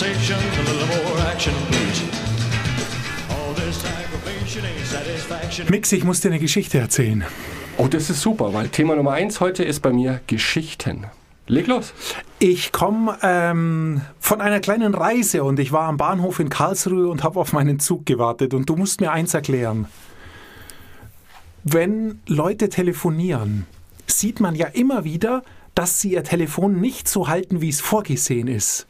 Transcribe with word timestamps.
conversation, 0.00 0.38
a 0.38 0.62
little 0.62 0.86
more 1.04 1.26
action, 1.30 1.52
please. 1.68 2.02
All 3.30 3.52
this 3.54 3.84
aggravation 3.84 4.64
ain't 4.64 4.86
satisfaction. 4.86 5.66
Mix, 5.68 5.92
ich 5.92 6.04
muss 6.04 6.20
dir 6.20 6.28
eine 6.28 6.38
Geschichte 6.38 6.78
erzählen. 6.78 7.24
Oh, 7.76 7.86
das 7.86 8.08
ist 8.08 8.22
super, 8.22 8.54
weil 8.54 8.68
Thema 8.68 8.96
Nummer 8.96 9.12
eins 9.12 9.40
heute 9.40 9.62
ist 9.62 9.80
bei 9.80 9.92
mir 9.92 10.20
Geschichten. 10.26 11.06
Leg 11.46 11.66
los. 11.66 11.92
Ich 12.38 12.72
komme 12.72 13.18
ähm, 13.22 14.00
von 14.20 14.40
einer 14.40 14.60
kleinen 14.60 14.94
Reise 14.94 15.44
und 15.44 15.58
ich 15.58 15.72
war 15.72 15.88
am 15.88 15.96
Bahnhof 15.96 16.38
in 16.38 16.48
Karlsruhe 16.48 17.08
und 17.08 17.22
habe 17.22 17.38
auf 17.38 17.52
meinen 17.52 17.78
Zug 17.78 18.06
gewartet. 18.06 18.54
Und 18.54 18.68
du 18.70 18.76
musst 18.76 19.00
mir 19.00 19.10
eins 19.10 19.34
erklären. 19.34 19.86
Wenn 21.64 22.20
Leute 22.26 22.70
telefonieren, 22.70 23.66
sieht 24.06 24.40
man 24.40 24.54
ja 24.54 24.66
immer 24.68 25.04
wieder, 25.04 25.42
dass 25.74 26.00
sie 26.00 26.12
ihr 26.12 26.24
Telefon 26.24 26.80
nicht 26.80 27.08
so 27.08 27.28
halten, 27.28 27.60
wie 27.60 27.68
es 27.68 27.80
vorgesehen 27.80 28.48
ist. 28.48 28.86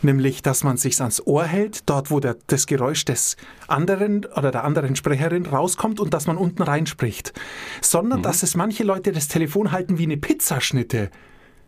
Nämlich, 0.00 0.42
dass 0.42 0.62
man 0.62 0.76
sich 0.76 1.00
ans 1.00 1.20
Ohr 1.26 1.44
hält, 1.44 1.88
dort 1.88 2.10
wo 2.10 2.20
der, 2.20 2.36
das 2.46 2.66
Geräusch 2.66 3.04
des 3.04 3.36
anderen 3.66 4.24
oder 4.26 4.50
der 4.50 4.64
anderen 4.64 4.94
Sprecherin 4.94 5.46
rauskommt 5.46 5.98
und 5.98 6.14
dass 6.14 6.26
man 6.26 6.36
unten 6.36 6.62
reinspricht. 6.62 7.32
Sondern, 7.80 8.22
dass 8.22 8.42
es 8.42 8.54
manche 8.54 8.84
Leute 8.84 9.12
das 9.12 9.28
Telefon 9.28 9.72
halten 9.72 9.98
wie 9.98 10.04
eine 10.04 10.16
Pizzaschnitte. 10.16 11.10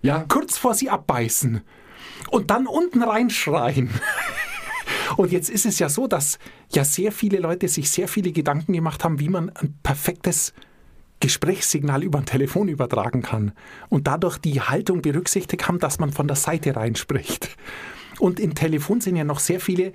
Ja, 0.03 0.25
Kurz 0.29 0.59
vor 0.59 0.75
sie 0.75 0.91
abbeißen. 0.91 1.61
Und 2.31 2.51
dann 2.51 2.67
unten 2.67 3.03
reinschreien. 3.03 3.91
Und 5.17 5.33
jetzt 5.33 5.51
ist 5.51 5.67
es 5.67 5.79
ja 5.79 5.89
so, 5.89 6.07
dass 6.07 6.39
ja 6.73 6.85
sehr 6.85 7.13
viele 7.13 7.39
Leute 7.39 7.69
sich 7.69 7.91
sehr 7.91 8.09
viele 8.09 8.33
Gedanken 8.33 8.73
gemacht 8.73 9.05
haben, 9.05 9.19
wie 9.19 9.29
man 9.29 9.51
ein 9.51 9.75
perfektes 9.83 10.55
Gesprächssignal 11.21 12.03
über 12.03 12.19
ein 12.19 12.27
Telefon 12.27 12.69
übertragen 12.69 13.23
kann. 13.23 13.53
Und 13.89 14.07
dadurch 14.07 14.39
die 14.39 14.61
Haltung 14.61 15.03
berücksichtigt 15.03 15.67
haben, 15.69 15.79
dass 15.79 15.99
man 15.99 16.13
von 16.13 16.27
der 16.27 16.37
Seite 16.37 16.77
reinspricht. 16.77 17.51
Und 18.21 18.39
im 18.39 18.55
Telefon 18.55 19.01
sind 19.01 19.17
ja 19.17 19.25
noch 19.25 19.41
sehr 19.41 19.61
viele 19.61 19.93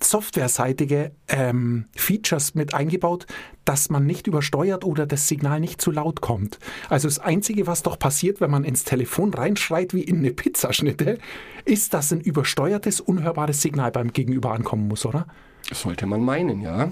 softwareseitige 0.00 1.12
ähm, 1.28 1.86
Features 1.96 2.54
mit 2.54 2.74
eingebaut, 2.74 3.26
dass 3.64 3.88
man 3.88 4.04
nicht 4.06 4.26
übersteuert 4.26 4.84
oder 4.84 5.06
das 5.06 5.26
Signal 5.26 5.58
nicht 5.58 5.80
zu 5.80 5.90
laut 5.90 6.20
kommt. 6.20 6.58
Also 6.88 7.08
das 7.08 7.18
Einzige, 7.18 7.66
was 7.66 7.82
doch 7.82 7.98
passiert, 7.98 8.40
wenn 8.40 8.50
man 8.50 8.64
ins 8.64 8.84
Telefon 8.84 9.32
reinschreit 9.32 9.94
wie 9.94 10.02
in 10.02 10.18
eine 10.18 10.32
Pizzaschnitte, 10.32 11.18
ist, 11.64 11.94
dass 11.94 12.12
ein 12.12 12.20
übersteuertes, 12.20 13.00
unhörbares 13.00 13.62
Signal 13.62 13.90
beim 13.90 14.12
Gegenüber 14.12 14.52
ankommen 14.52 14.86
muss, 14.86 15.06
oder? 15.06 15.26
sollte 15.72 16.06
man 16.06 16.20
meinen, 16.20 16.60
ja. 16.60 16.90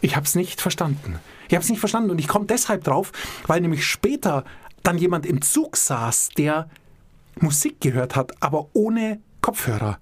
Ich 0.00 0.14
habe 0.14 0.26
es 0.26 0.34
nicht 0.34 0.60
verstanden. 0.60 1.18
Ich 1.48 1.54
habe 1.54 1.64
es 1.64 1.70
nicht 1.70 1.80
verstanden 1.80 2.10
und 2.10 2.18
ich 2.18 2.28
komme 2.28 2.46
deshalb 2.46 2.84
drauf, 2.84 3.10
weil 3.46 3.60
nämlich 3.60 3.84
später 3.86 4.44
dann 4.82 4.98
jemand 4.98 5.26
im 5.26 5.42
Zug 5.42 5.76
saß, 5.76 6.28
der 6.36 6.68
Musik 7.40 7.80
gehört 7.80 8.14
hat, 8.14 8.40
aber 8.40 8.68
ohne 8.74 9.18
Kopfhörer. 9.44 9.98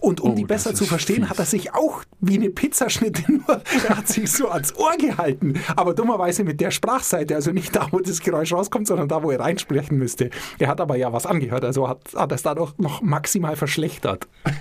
Und 0.00 0.20
um 0.20 0.32
Oh, 0.32 0.34
die 0.34 0.42
das 0.42 0.48
besser 0.48 0.74
zu 0.74 0.84
verstehen, 0.84 1.22
fies. 1.22 1.30
hat 1.30 1.38
er 1.38 1.46
sich 1.46 1.72
auch 1.74 2.02
wie 2.20 2.34
eine 2.34 2.50
Pizzaschnitte 2.50 3.22
nur, 3.32 3.62
er 3.88 3.96
hat 3.96 4.06
sich 4.06 4.30
so 4.30 4.50
ans 4.50 4.74
Ohr 4.76 4.94
gehalten. 4.98 5.54
Aber 5.76 5.94
dummerweise 5.94 6.44
mit 6.44 6.60
der 6.60 6.70
Sprachseite, 6.70 7.34
also 7.34 7.52
nicht 7.52 7.74
da, 7.74 7.88
wo 7.90 8.00
das 8.00 8.20
Geräusch 8.20 8.52
rauskommt, 8.52 8.86
sondern 8.86 9.08
da, 9.08 9.22
wo 9.22 9.30
er 9.30 9.40
reinsprechen 9.40 9.96
müsste. 9.96 10.28
Er 10.58 10.68
hat 10.68 10.82
aber 10.82 10.96
ja 10.96 11.10
was 11.14 11.24
angehört, 11.24 11.64
also 11.64 11.88
hat, 11.88 12.00
hat 12.14 12.32
es 12.32 12.42
dadurch 12.42 12.76
noch 12.76 13.00
maximal 13.00 13.56
verschlechtert. 13.56 14.28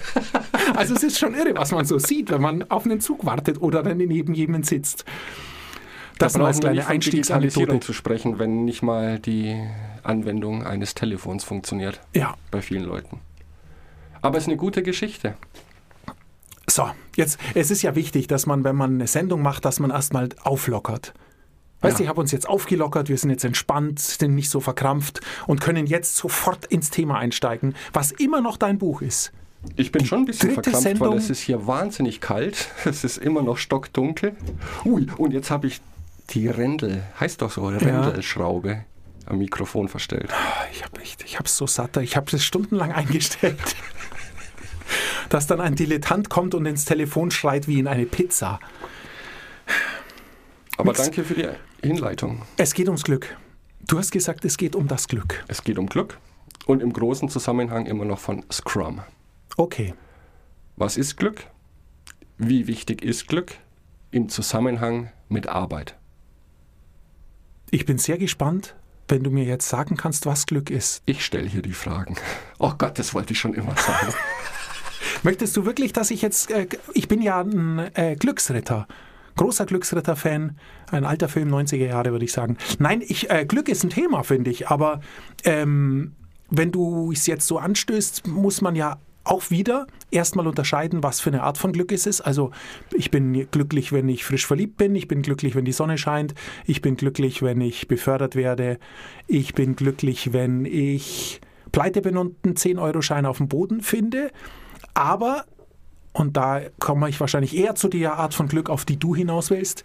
Also 0.75 0.95
es 0.95 1.03
ist 1.03 1.19
schon 1.19 1.35
irre, 1.35 1.55
was 1.55 1.71
man 1.71 1.83
so 1.85 1.99
sieht, 1.99 2.31
wenn 2.31 2.41
man 2.41 2.63
auf 2.71 2.85
einen 2.85 3.01
Zug 3.01 3.25
wartet 3.25 3.61
oder 3.61 3.83
dann 3.83 3.97
neben 3.97 4.33
jemandem 4.33 4.63
sitzt. 4.63 5.03
Das 6.17 6.33
da 6.33 6.39
nur 6.39 6.47
als 6.47 6.61
kleine 6.61 6.87
Einstiegsanekdote. 6.87 7.81
zu 7.81 7.91
sprechen, 7.91 8.39
wenn 8.39 8.63
nicht 8.63 8.81
mal 8.81 9.19
die 9.19 9.61
Anwendung 10.03 10.63
eines 10.65 10.95
Telefons 10.95 11.43
funktioniert. 11.43 11.99
Ja, 12.15 12.35
Bei 12.49 12.61
vielen 12.61 12.85
Leuten. 12.85 13.19
Aber 14.23 14.37
es 14.37 14.45
ist 14.45 14.47
eine 14.47 14.57
gute 14.57 14.81
Geschichte. 14.81 15.35
so, 16.67 16.89
jetzt, 17.15 17.39
es 17.53 17.69
ist 17.69 17.81
ja 17.83 17.93
wichtig, 17.95 18.27
dass 18.27 18.45
man, 18.47 18.63
wenn 18.63 18.75
man 18.75 18.95
eine 18.95 19.07
Sendung 19.07 19.41
macht, 19.43 19.65
dass 19.65 19.79
man 19.79 19.91
erstmal 19.91 20.29
auflockert. 20.43 21.13
Weißt 21.81 21.99
du, 21.99 22.03
Ja. 22.03 22.05
ich 22.05 22.09
habe 22.09 22.21
uns 22.21 22.31
jetzt 22.31 22.47
aufgelockert, 22.47 23.09
wir 23.09 23.17
sind 23.17 23.29
jetzt 23.29 23.43
entspannt, 23.43 23.99
sind 23.99 24.33
nicht 24.35 24.49
so 24.49 24.59
verkrampft 24.61 25.19
und 25.45 25.59
können 25.61 25.85
jetzt 25.85 26.15
sofort 26.15 26.65
ins 26.65 26.89
Thema 26.89 27.19
einsteigen, 27.19 27.75
was 27.91 28.11
immer 28.11 28.39
noch 28.41 28.55
dein 28.57 28.77
Buch 28.79 29.01
ist. 29.01 29.33
Ich 29.75 29.91
bin 29.91 30.05
schon 30.05 30.19
ein 30.19 30.25
bisschen 30.25 30.51
verkrampft, 30.51 30.81
Sendung- 30.81 31.11
weil 31.11 31.17
es 31.17 31.29
ist 31.29 31.41
hier 31.41 31.67
wahnsinnig 31.67 32.21
kalt. 32.21 32.69
Es 32.85 33.03
ist 33.03 33.17
immer 33.17 33.41
noch 33.43 33.57
stockdunkel. 33.57 34.35
Ui, 34.85 35.07
und 35.17 35.31
jetzt 35.33 35.51
habe 35.51 35.67
ich 35.67 35.81
die 36.29 36.47
Rändel, 36.47 37.03
heißt 37.19 37.41
doch 37.41 37.51
so, 37.51 37.67
Rändelschraube 37.67 38.85
am 39.25 39.37
Mikrofon 39.37 39.87
verstellt. 39.89 40.29
Ich 40.71 40.83
habe 40.83 41.01
ich 41.25 41.37
habe 41.39 41.47
so 41.49 41.67
satt, 41.67 41.95
ich 41.97 42.15
habe 42.17 42.33
es 42.35 42.43
stundenlang 42.43 42.91
eingestellt. 42.93 43.57
Dass 45.33 45.47
dann 45.47 45.59
ein 45.61 45.73
Dilettant 45.73 46.29
kommt 46.29 46.53
und 46.53 46.67
ins 46.67 46.85
Telefon 46.85 47.31
schreit 47.31 47.67
wie 47.67 47.79
in 47.79 47.87
eine 47.87 48.05
Pizza. 48.05 48.59
Aber 50.77 50.91
Mix- 50.91 51.01
danke 51.01 51.23
für 51.23 51.33
die 51.33 51.49
Hinleitung. 51.81 52.43
Es 52.57 52.75
geht 52.75 52.85
ums 52.87 53.03
Glück. 53.03 53.35
Du 53.87 53.97
hast 53.97 54.11
gesagt, 54.11 54.45
es 54.45 54.57
geht 54.57 54.75
um 54.75 54.87
das 54.87 55.07
Glück. 55.07 55.43
Es 55.47 55.63
geht 55.63 55.79
um 55.79 55.87
Glück 55.87 56.19
und 56.67 56.83
im 56.83 56.93
großen 56.93 57.29
Zusammenhang 57.29 57.87
immer 57.87 58.05
noch 58.05 58.19
von 58.19 58.45
Scrum. 58.51 59.01
Okay. 59.57 59.95
Was 60.75 60.97
ist 60.97 61.17
Glück? 61.17 61.47
Wie 62.37 62.67
wichtig 62.67 63.01
ist 63.03 63.27
Glück 63.27 63.55
im 64.11 64.29
Zusammenhang 64.29 65.11
mit 65.29 65.47
Arbeit? 65.47 65.95
Ich 67.71 67.87
bin 67.87 67.97
sehr 67.97 68.19
gespannt, 68.19 68.75
wenn 69.07 69.23
du 69.23 69.31
mir 69.31 69.45
jetzt 69.45 69.67
sagen 69.67 69.97
kannst, 69.97 70.27
was 70.27 70.45
Glück 70.45 70.69
ist. 70.69 71.01
Ich 71.07 71.25
stelle 71.25 71.47
hier 71.49 71.63
die 71.63 71.73
Fragen. 71.73 72.17
Oh 72.59 72.73
Gott, 72.77 72.99
das 72.99 73.15
wollte 73.15 73.33
ich 73.33 73.39
schon 73.39 73.55
immer 73.55 73.75
sagen. 73.75 74.13
Möchtest 75.23 75.55
du 75.55 75.65
wirklich, 75.65 75.93
dass 75.93 76.11
ich 76.11 76.21
jetzt. 76.21 76.51
Äh, 76.51 76.67
ich 76.93 77.07
bin 77.07 77.21
ja 77.21 77.39
ein 77.41 77.79
äh, 77.95 78.15
Glücksritter. 78.15 78.87
Großer 79.35 79.65
Glücksritter-Fan. 79.65 80.57
Ein 80.91 81.05
alter 81.05 81.27
Film, 81.27 81.51
90er 81.51 81.87
Jahre, 81.87 82.11
würde 82.11 82.25
ich 82.25 82.33
sagen. 82.33 82.57
Nein, 82.77 83.01
ich, 83.05 83.31
äh, 83.31 83.45
Glück 83.45 83.67
ist 83.67 83.83
ein 83.83 83.89
Thema, 83.89 84.23
finde 84.23 84.51
ich. 84.51 84.67
Aber 84.67 84.99
ähm, 85.43 86.13
wenn 86.49 86.71
du 86.71 87.11
es 87.11 87.25
jetzt 87.25 87.47
so 87.47 87.57
anstößt, 87.57 88.27
muss 88.27 88.61
man 88.61 88.75
ja 88.75 88.99
auch 89.23 89.49
wieder 89.49 89.87
erstmal 90.11 90.45
unterscheiden, 90.45 91.01
was 91.01 91.21
für 91.21 91.29
eine 91.29 91.43
Art 91.43 91.57
von 91.57 91.71
Glück 91.71 91.91
es 91.93 92.05
ist. 92.05 92.21
Also 92.21 92.51
ich 92.91 93.09
bin 93.09 93.49
glücklich, 93.49 93.93
wenn 93.93 94.09
ich 94.09 94.25
frisch 94.25 94.45
verliebt 94.45 94.77
bin. 94.77 94.93
Ich 94.95 95.07
bin 95.07 95.21
glücklich, 95.21 95.55
wenn 95.55 95.65
die 95.65 95.71
Sonne 95.71 95.97
scheint. 95.97 96.35
Ich 96.65 96.81
bin 96.81 96.97
glücklich, 96.97 97.41
wenn 97.41 97.61
ich 97.61 97.87
befördert 97.87 98.35
werde. 98.35 98.77
Ich 99.27 99.53
bin 99.53 99.75
glücklich, 99.77 100.33
wenn 100.33 100.65
ich 100.65 101.39
pleite 101.71 102.01
bin 102.01 102.17
und 102.17 102.35
einen 102.43 102.55
10-Euro-Schein 102.55 103.25
auf 103.25 103.37
dem 103.37 103.47
Boden 103.47 103.81
finde. 103.81 104.29
Aber, 104.93 105.45
und 106.13 106.37
da 106.37 106.61
komme 106.79 107.09
ich 107.09 107.19
wahrscheinlich 107.19 107.55
eher 107.55 107.75
zu 107.75 107.87
der 107.87 108.17
Art 108.17 108.33
von 108.33 108.47
Glück, 108.47 108.69
auf 108.69 108.85
die 108.85 108.97
du 108.97 109.15
hinaus 109.15 109.49
willst, 109.49 109.83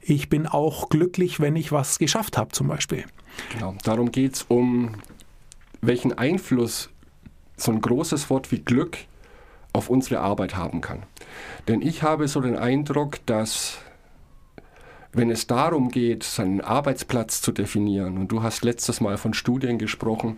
ich 0.00 0.28
bin 0.28 0.46
auch 0.46 0.88
glücklich, 0.88 1.40
wenn 1.40 1.56
ich 1.56 1.72
was 1.72 1.98
geschafft 1.98 2.38
habe 2.38 2.52
zum 2.52 2.68
Beispiel. 2.68 3.04
Genau. 3.52 3.74
Darum 3.84 4.10
geht 4.10 4.36
es 4.36 4.42
um, 4.48 4.94
welchen 5.82 6.16
Einfluss 6.16 6.90
so 7.56 7.70
ein 7.70 7.80
großes 7.80 8.30
Wort 8.30 8.50
wie 8.50 8.60
Glück 8.60 8.98
auf 9.72 9.88
unsere 9.90 10.20
Arbeit 10.20 10.56
haben 10.56 10.80
kann. 10.80 11.04
Denn 11.68 11.82
ich 11.82 12.02
habe 12.02 12.26
so 12.28 12.40
den 12.40 12.56
Eindruck, 12.56 13.24
dass 13.26 13.78
wenn 15.12 15.30
es 15.30 15.46
darum 15.46 15.90
geht, 15.90 16.22
seinen 16.22 16.60
Arbeitsplatz 16.60 17.42
zu 17.42 17.52
definieren, 17.52 18.16
und 18.16 18.28
du 18.28 18.42
hast 18.42 18.64
letztes 18.64 19.00
Mal 19.00 19.16
von 19.16 19.34
Studien 19.34 19.78
gesprochen, 19.78 20.36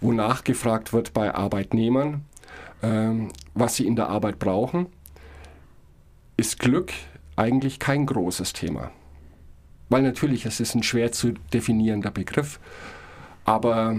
wo 0.00 0.12
nachgefragt 0.12 0.92
wird 0.92 1.12
bei 1.12 1.34
Arbeitnehmern, 1.34 2.24
was 3.54 3.76
sie 3.76 3.86
in 3.86 3.96
der 3.96 4.08
Arbeit 4.08 4.38
brauchen, 4.38 4.86
ist 6.36 6.58
Glück 6.58 6.92
eigentlich 7.36 7.78
kein 7.78 8.06
großes 8.06 8.52
Thema. 8.52 8.90
Weil 9.88 10.02
natürlich, 10.02 10.46
es 10.46 10.58
ist 10.58 10.74
ein 10.74 10.82
schwer 10.82 11.12
zu 11.12 11.34
definierender 11.52 12.10
Begriff, 12.10 12.58
aber 13.44 13.96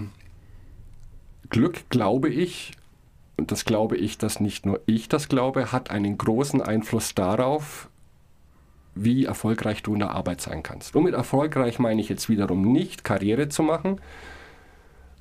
Glück, 1.49 1.89
glaube 1.89 2.29
ich, 2.29 2.71
und 3.37 3.51
das 3.51 3.65
glaube 3.65 3.97
ich, 3.97 4.17
dass 4.17 4.39
nicht 4.39 4.65
nur 4.65 4.81
ich 4.85 5.07
das 5.07 5.27
glaube, 5.29 5.71
hat 5.71 5.89
einen 5.89 6.17
großen 6.17 6.61
Einfluss 6.61 7.15
darauf, 7.15 7.89
wie 8.95 9.25
erfolgreich 9.25 9.81
du 9.83 9.93
in 9.93 9.99
der 9.99 10.11
Arbeit 10.11 10.41
sein 10.41 10.63
kannst. 10.63 10.95
Und 10.95 11.03
mit 11.03 11.13
erfolgreich 11.13 11.79
meine 11.79 12.01
ich 12.01 12.09
jetzt 12.09 12.29
wiederum 12.29 12.61
nicht 12.71 13.03
Karriere 13.03 13.49
zu 13.49 13.63
machen, 13.63 13.99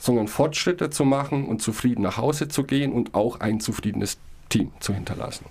sondern 0.02 0.26
Fortschritte 0.26 0.90
zu 0.90 1.04
machen 1.04 1.46
und 1.46 1.62
zufrieden 1.62 2.02
nach 2.02 2.16
Hause 2.16 2.49
zu 2.49 2.64
gehen 2.64 2.93
und 2.93 3.14
auch 3.14 3.38
ein 3.38 3.60
zufriedenes 3.60 4.19
Team 4.49 4.72
zu 4.81 4.93
hinterlassen. 4.93 5.46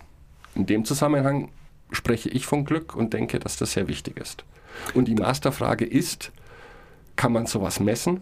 In 0.55 0.65
dem 0.65 0.83
Zusammenhang 0.83 1.47
spreche 1.89 2.27
ich 2.27 2.45
von 2.45 2.65
Glück 2.65 2.93
und 2.93 3.13
denke, 3.13 3.39
dass 3.39 3.55
das 3.55 3.71
sehr 3.71 3.87
wichtig 3.87 4.19
ist. 4.19 4.43
Und 4.93 5.07
die 5.07 5.15
Masterfrage 5.15 5.85
ist, 5.85 6.33
kann 7.15 7.31
man 7.31 7.45
sowas 7.45 7.79
messen? 7.79 8.19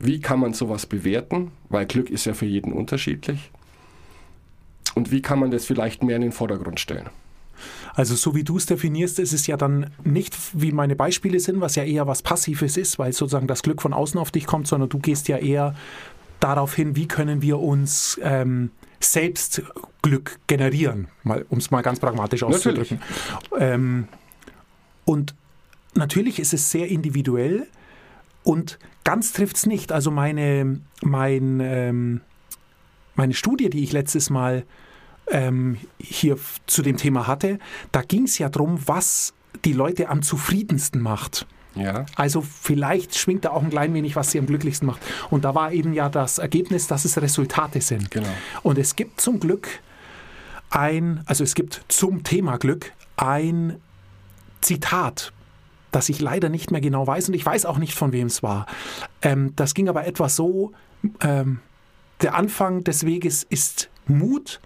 Wie 0.00 0.20
kann 0.20 0.40
man 0.40 0.54
sowas 0.54 0.86
bewerten? 0.86 1.52
Weil 1.68 1.86
Glück 1.86 2.10
ist 2.10 2.24
ja 2.24 2.34
für 2.34 2.46
jeden 2.46 2.72
unterschiedlich. 2.72 3.52
Und 4.96 5.12
wie 5.12 5.22
kann 5.22 5.38
man 5.38 5.52
das 5.52 5.66
vielleicht 5.66 6.02
mehr 6.02 6.16
in 6.16 6.22
den 6.22 6.32
Vordergrund 6.32 6.80
stellen? 6.80 7.10
Also 7.94 8.14
so 8.14 8.34
wie 8.34 8.44
du 8.44 8.56
es 8.56 8.66
definierst, 8.66 9.18
ist 9.18 9.32
es 9.32 9.46
ja 9.46 9.56
dann 9.56 9.90
nicht, 10.04 10.34
wie 10.52 10.72
meine 10.72 10.96
Beispiele 10.96 11.40
sind, 11.40 11.60
was 11.60 11.76
ja 11.76 11.84
eher 11.84 12.06
was 12.06 12.22
Passives 12.22 12.76
ist, 12.76 12.98
weil 12.98 13.12
sozusagen 13.12 13.46
das 13.46 13.62
Glück 13.62 13.82
von 13.82 13.92
außen 13.92 14.18
auf 14.18 14.30
dich 14.30 14.46
kommt, 14.46 14.66
sondern 14.66 14.88
du 14.88 14.98
gehst 14.98 15.28
ja 15.28 15.38
eher 15.38 15.74
darauf 16.40 16.74
hin, 16.74 16.96
wie 16.96 17.06
können 17.06 17.42
wir 17.42 17.58
uns 17.60 18.18
ähm, 18.22 18.70
selbst 19.00 19.62
Glück 20.02 20.38
generieren, 20.46 21.08
um 21.24 21.58
es 21.58 21.70
mal 21.70 21.82
ganz 21.82 22.00
pragmatisch 22.00 22.42
auszudrücken. 22.42 23.00
Ähm, 23.58 24.08
und 25.04 25.34
natürlich 25.94 26.38
ist 26.38 26.52
es 26.52 26.70
sehr 26.70 26.88
individuell 26.88 27.66
und 28.42 28.78
ganz 29.04 29.32
trifft 29.32 29.56
es 29.56 29.66
nicht. 29.66 29.92
Also 29.92 30.10
meine, 30.10 30.80
mein, 31.02 31.60
ähm, 31.60 32.20
meine 33.14 33.34
Studie, 33.34 33.70
die 33.70 33.84
ich 33.84 33.92
letztes 33.92 34.30
Mal 34.30 34.64
ähm, 35.30 35.78
hier 35.98 36.36
zu 36.66 36.82
dem 36.82 36.96
Thema 36.96 37.26
hatte, 37.26 37.58
da 37.90 38.02
ging 38.02 38.24
es 38.24 38.38
ja 38.38 38.48
darum, 38.48 38.78
was 38.86 39.34
die 39.64 39.72
Leute 39.72 40.08
am 40.08 40.22
zufriedensten 40.22 41.00
macht. 41.00 41.46
Ja. 41.74 42.04
Also 42.16 42.42
vielleicht 42.42 43.16
schwingt 43.16 43.44
da 43.44 43.50
auch 43.50 43.62
ein 43.62 43.70
klein 43.70 43.94
wenig, 43.94 44.16
was 44.16 44.30
sie 44.30 44.38
am 44.38 44.46
glücklichsten 44.46 44.86
macht. 44.86 45.00
Und 45.30 45.44
da 45.44 45.54
war 45.54 45.72
eben 45.72 45.94
ja 45.94 46.08
das 46.08 46.38
Ergebnis, 46.38 46.86
dass 46.86 47.04
es 47.04 47.20
Resultate 47.20 47.80
sind. 47.80 48.10
Genau. 48.10 48.28
Und 48.62 48.78
es 48.78 48.96
gibt 48.96 49.20
zum 49.20 49.40
Glück 49.40 49.68
ein, 50.70 51.22
also 51.26 51.44
es 51.44 51.54
gibt 51.54 51.82
zum 51.88 52.24
Thema 52.24 52.58
Glück 52.58 52.92
ein 53.16 53.80
Zitat, 54.60 55.32
das 55.90 56.08
ich 56.08 56.20
leider 56.20 56.48
nicht 56.48 56.70
mehr 56.70 56.80
genau 56.80 57.06
weiß 57.06 57.28
und 57.28 57.34
ich 57.34 57.44
weiß 57.44 57.66
auch 57.66 57.78
nicht, 57.78 57.94
von 57.94 58.12
wem 58.12 58.26
es 58.26 58.42
war. 58.42 58.66
Ähm, 59.22 59.54
das 59.56 59.74
ging 59.74 59.88
aber 59.88 60.06
etwas 60.06 60.36
so, 60.36 60.72
ähm, 61.20 61.60
der 62.22 62.34
Anfang 62.34 62.84
des 62.84 63.04
Weges 63.04 63.42
ist 63.42 63.90
Mut 64.06 64.60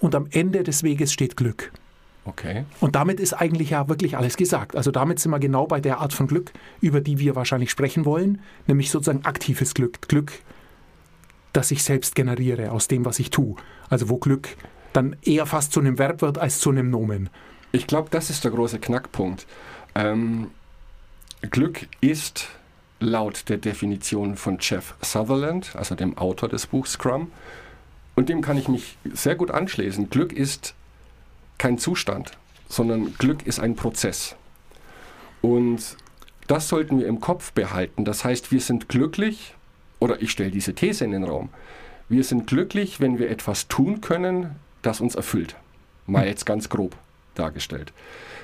und 0.00 0.14
am 0.14 0.26
Ende 0.30 0.62
des 0.62 0.82
Weges 0.82 1.12
steht 1.12 1.36
Glück. 1.36 1.72
Okay. 2.24 2.64
Und 2.80 2.94
damit 2.94 3.20
ist 3.20 3.32
eigentlich 3.32 3.70
ja 3.70 3.88
wirklich 3.88 4.16
alles 4.16 4.36
gesagt. 4.36 4.76
Also 4.76 4.90
damit 4.90 5.18
sind 5.18 5.30
wir 5.30 5.38
genau 5.38 5.66
bei 5.66 5.80
der 5.80 5.98
Art 5.98 6.12
von 6.12 6.26
Glück, 6.26 6.52
über 6.80 7.00
die 7.00 7.18
wir 7.18 7.34
wahrscheinlich 7.34 7.70
sprechen 7.70 8.04
wollen, 8.04 8.42
nämlich 8.66 8.90
sozusagen 8.90 9.24
aktives 9.24 9.72
Glück. 9.72 10.08
Glück, 10.08 10.32
das 11.54 11.70
ich 11.70 11.82
selbst 11.82 12.14
generiere 12.14 12.70
aus 12.70 12.86
dem, 12.86 13.06
was 13.06 13.18
ich 13.18 13.30
tue. 13.30 13.56
Also 13.88 14.10
wo 14.10 14.18
Glück 14.18 14.56
dann 14.92 15.16
eher 15.22 15.46
fast 15.46 15.72
zu 15.72 15.80
einem 15.80 15.98
Verb 15.98 16.20
wird 16.20 16.38
als 16.38 16.60
zu 16.60 16.70
einem 16.70 16.90
Nomen. 16.90 17.30
Ich 17.72 17.86
glaube, 17.86 18.08
das 18.10 18.30
ist 18.30 18.44
der 18.44 18.50
große 18.50 18.78
Knackpunkt. 18.78 19.46
Ähm, 19.94 20.50
Glück 21.50 21.88
ist 22.00 22.48
laut 23.00 23.48
der 23.48 23.58
Definition 23.58 24.36
von 24.36 24.58
Jeff 24.60 24.94
Sutherland, 25.00 25.74
also 25.76 25.94
dem 25.94 26.18
Autor 26.18 26.48
des 26.48 26.66
Buchs 26.66 26.92
Scrum, 26.92 27.30
und 28.18 28.28
dem 28.28 28.40
kann 28.40 28.58
ich 28.58 28.66
mich 28.66 28.98
sehr 29.04 29.36
gut 29.36 29.52
anschließen. 29.52 30.10
Glück 30.10 30.32
ist 30.32 30.74
kein 31.56 31.78
Zustand, 31.78 32.32
sondern 32.68 33.14
Glück 33.14 33.46
ist 33.46 33.60
ein 33.60 33.76
Prozess. 33.76 34.34
Und 35.40 35.96
das 36.48 36.66
sollten 36.66 36.98
wir 36.98 37.06
im 37.06 37.20
Kopf 37.20 37.52
behalten. 37.52 38.04
Das 38.04 38.24
heißt, 38.24 38.50
wir 38.50 38.60
sind 38.60 38.88
glücklich, 38.88 39.54
oder 40.00 40.20
ich 40.20 40.32
stelle 40.32 40.50
diese 40.50 40.74
These 40.74 41.04
in 41.04 41.12
den 41.12 41.22
Raum, 41.22 41.50
wir 42.08 42.24
sind 42.24 42.48
glücklich, 42.48 42.98
wenn 42.98 43.20
wir 43.20 43.30
etwas 43.30 43.68
tun 43.68 44.00
können, 44.00 44.56
das 44.82 45.00
uns 45.00 45.14
erfüllt. 45.14 45.54
Mal 46.08 46.26
jetzt 46.26 46.44
ganz 46.44 46.68
grob 46.68 46.96
dargestellt. 47.36 47.92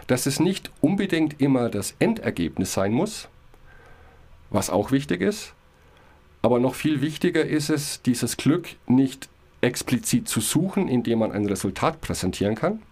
Dass 0.06 0.26
es 0.26 0.38
nicht 0.38 0.70
unbedingt 0.82 1.40
immer 1.40 1.68
das 1.68 1.96
Endergebnis 1.98 2.74
sein 2.74 2.92
muss, 2.92 3.26
was 4.50 4.70
auch 4.70 4.92
wichtig 4.92 5.20
ist, 5.20 5.52
aber 6.42 6.60
noch 6.60 6.76
viel 6.76 7.00
wichtiger 7.00 7.44
ist 7.44 7.70
es, 7.70 8.02
dieses 8.02 8.36
Glück 8.36 8.68
nicht 8.86 9.28
explizit 9.64 10.28
zu 10.28 10.40
suchen, 10.40 10.88
indem 10.88 11.20
man 11.20 11.32
ein 11.32 11.46
Resultat 11.46 12.00
präsentieren 12.00 12.54
kann, 12.54 12.82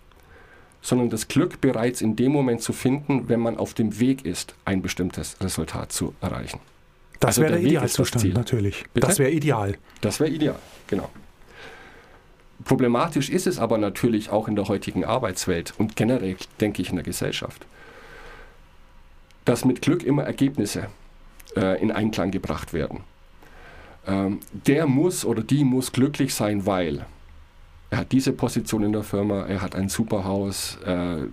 sondern 0.80 1.10
das 1.10 1.28
Glück 1.28 1.60
bereits 1.60 2.00
in 2.00 2.16
dem 2.16 2.32
Moment 2.32 2.62
zu 2.62 2.72
finden, 2.72 3.28
wenn 3.28 3.40
man 3.40 3.56
auf 3.56 3.74
dem 3.74 4.00
Weg 4.00 4.24
ist, 4.24 4.54
ein 4.64 4.82
bestimmtes 4.82 5.36
Resultat 5.40 5.92
zu 5.92 6.14
erreichen. 6.20 6.60
Das 7.20 7.28
Also 7.28 7.42
wäre 7.42 7.52
der 7.52 7.60
der, 7.60 7.68
Idealzustand, 7.68 8.34
natürlich. 8.34 8.84
Bitte? 8.92 9.06
Das 9.06 9.18
wäre 9.18 9.30
ideal. 9.30 9.76
Das 10.00 10.18
wäre 10.18 10.30
ideal, 10.30 10.58
genau. 10.88 11.08
Problematisch 12.64 13.28
ist 13.30 13.46
es 13.46 13.58
aber 13.58 13.78
natürlich 13.78 14.30
auch 14.30 14.48
in 14.48 14.56
der 14.56 14.66
heutigen 14.68 15.04
Arbeitswelt 15.04 15.74
und 15.78 15.94
generell, 15.94 16.36
denke 16.60 16.82
ich, 16.82 16.90
in 16.90 16.96
der 16.96 17.04
Gesellschaft, 17.04 17.64
dass 19.44 19.64
mit 19.64 19.82
Glück 19.82 20.02
immer 20.04 20.24
Ergebnisse 20.24 20.88
äh, 21.56 21.80
in 21.80 21.90
Einklang 21.90 22.30
gebracht 22.30 22.72
werden. 22.72 23.00
Ähm, 24.06 24.40
der 24.66 24.86
muss 24.86 25.24
oder 25.24 25.42
die 25.42 25.64
muss 25.64 25.92
glücklich 25.92 26.34
sein, 26.34 26.66
weil 26.66 27.06
er 27.90 27.98
hat 27.98 28.12
diese 28.12 28.32
Position 28.32 28.82
in 28.82 28.92
der 28.92 29.02
Firma, 29.02 29.46
er 29.46 29.60
hat 29.60 29.74
ein 29.74 29.88
super 29.88 30.24
Haus, 30.24 30.78
äh, 30.84 31.26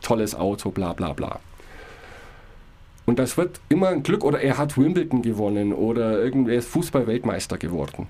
tolles 0.00 0.34
Auto, 0.34 0.70
bla 0.70 0.92
bla 0.92 1.12
bla. 1.12 1.40
Und 3.06 3.18
das 3.18 3.36
wird 3.36 3.60
immer 3.68 3.88
ein 3.88 4.02
Glück 4.02 4.24
oder 4.24 4.40
er 4.40 4.56
hat 4.56 4.78
Wimbledon 4.78 5.22
gewonnen 5.22 5.72
oder 5.72 6.18
irgendwer 6.18 6.54
ist 6.54 6.68
Fußball-Weltmeister 6.68 7.58
geworden. 7.58 8.08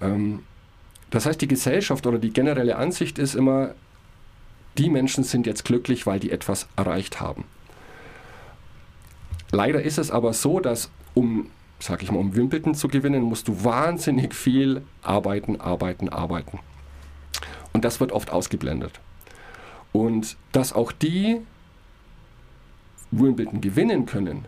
Ähm, 0.00 0.40
das 1.10 1.26
heißt, 1.26 1.40
die 1.40 1.48
Gesellschaft 1.48 2.06
oder 2.06 2.18
die 2.18 2.32
generelle 2.32 2.76
Ansicht 2.76 3.18
ist 3.18 3.34
immer, 3.34 3.74
die 4.78 4.88
Menschen 4.88 5.24
sind 5.24 5.46
jetzt 5.46 5.64
glücklich, 5.64 6.06
weil 6.06 6.20
die 6.20 6.30
etwas 6.30 6.68
erreicht 6.76 7.20
haben. 7.20 7.44
Leider 9.50 9.82
ist 9.82 9.98
es 9.98 10.10
aber 10.10 10.32
so, 10.32 10.60
dass 10.60 10.90
um, 11.14 11.50
sag 11.82 12.02
ich 12.02 12.10
mal, 12.10 12.18
um 12.18 12.36
Wimbledon 12.36 12.74
zu 12.74 12.88
gewinnen, 12.88 13.22
musst 13.22 13.48
du 13.48 13.64
wahnsinnig 13.64 14.34
viel 14.34 14.82
arbeiten, 15.02 15.60
arbeiten, 15.60 16.08
arbeiten. 16.08 16.60
Und 17.72 17.84
das 17.84 18.00
wird 18.00 18.12
oft 18.12 18.30
ausgeblendet. 18.30 19.00
Und 19.92 20.36
dass 20.52 20.72
auch 20.72 20.92
die 20.92 21.40
Wimbledon 23.10 23.60
gewinnen 23.60 24.06
können, 24.06 24.46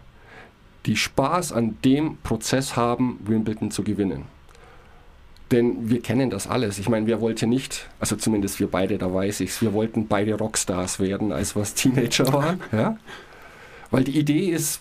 die 0.86 0.96
Spaß 0.96 1.52
an 1.52 1.76
dem 1.84 2.18
Prozess 2.18 2.76
haben, 2.76 3.18
Wimbledon 3.24 3.70
zu 3.70 3.82
gewinnen. 3.82 4.26
Denn 5.50 5.90
wir 5.90 6.00
kennen 6.00 6.30
das 6.30 6.46
alles. 6.46 6.78
Ich 6.78 6.88
meine, 6.88 7.06
wer 7.06 7.20
wollte 7.20 7.46
nicht, 7.46 7.88
also 8.00 8.16
zumindest 8.16 8.60
wir 8.60 8.68
beide, 8.68 8.96
da 8.96 9.12
weiß 9.12 9.40
ich's, 9.40 9.60
wir 9.60 9.72
wollten 9.72 10.06
beide 10.08 10.34
Rockstars 10.34 11.00
werden, 11.00 11.32
als 11.32 11.56
wir 11.56 11.64
Teenager 11.64 12.32
waren. 12.32 12.60
Ja? 12.72 12.96
Weil 13.90 14.04
die 14.04 14.18
Idee 14.18 14.50
ist 14.50 14.80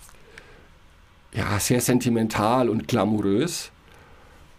ja 1.33 1.59
sehr 1.59 1.81
sentimental 1.81 2.69
und 2.69 2.87
glamourös, 2.87 3.71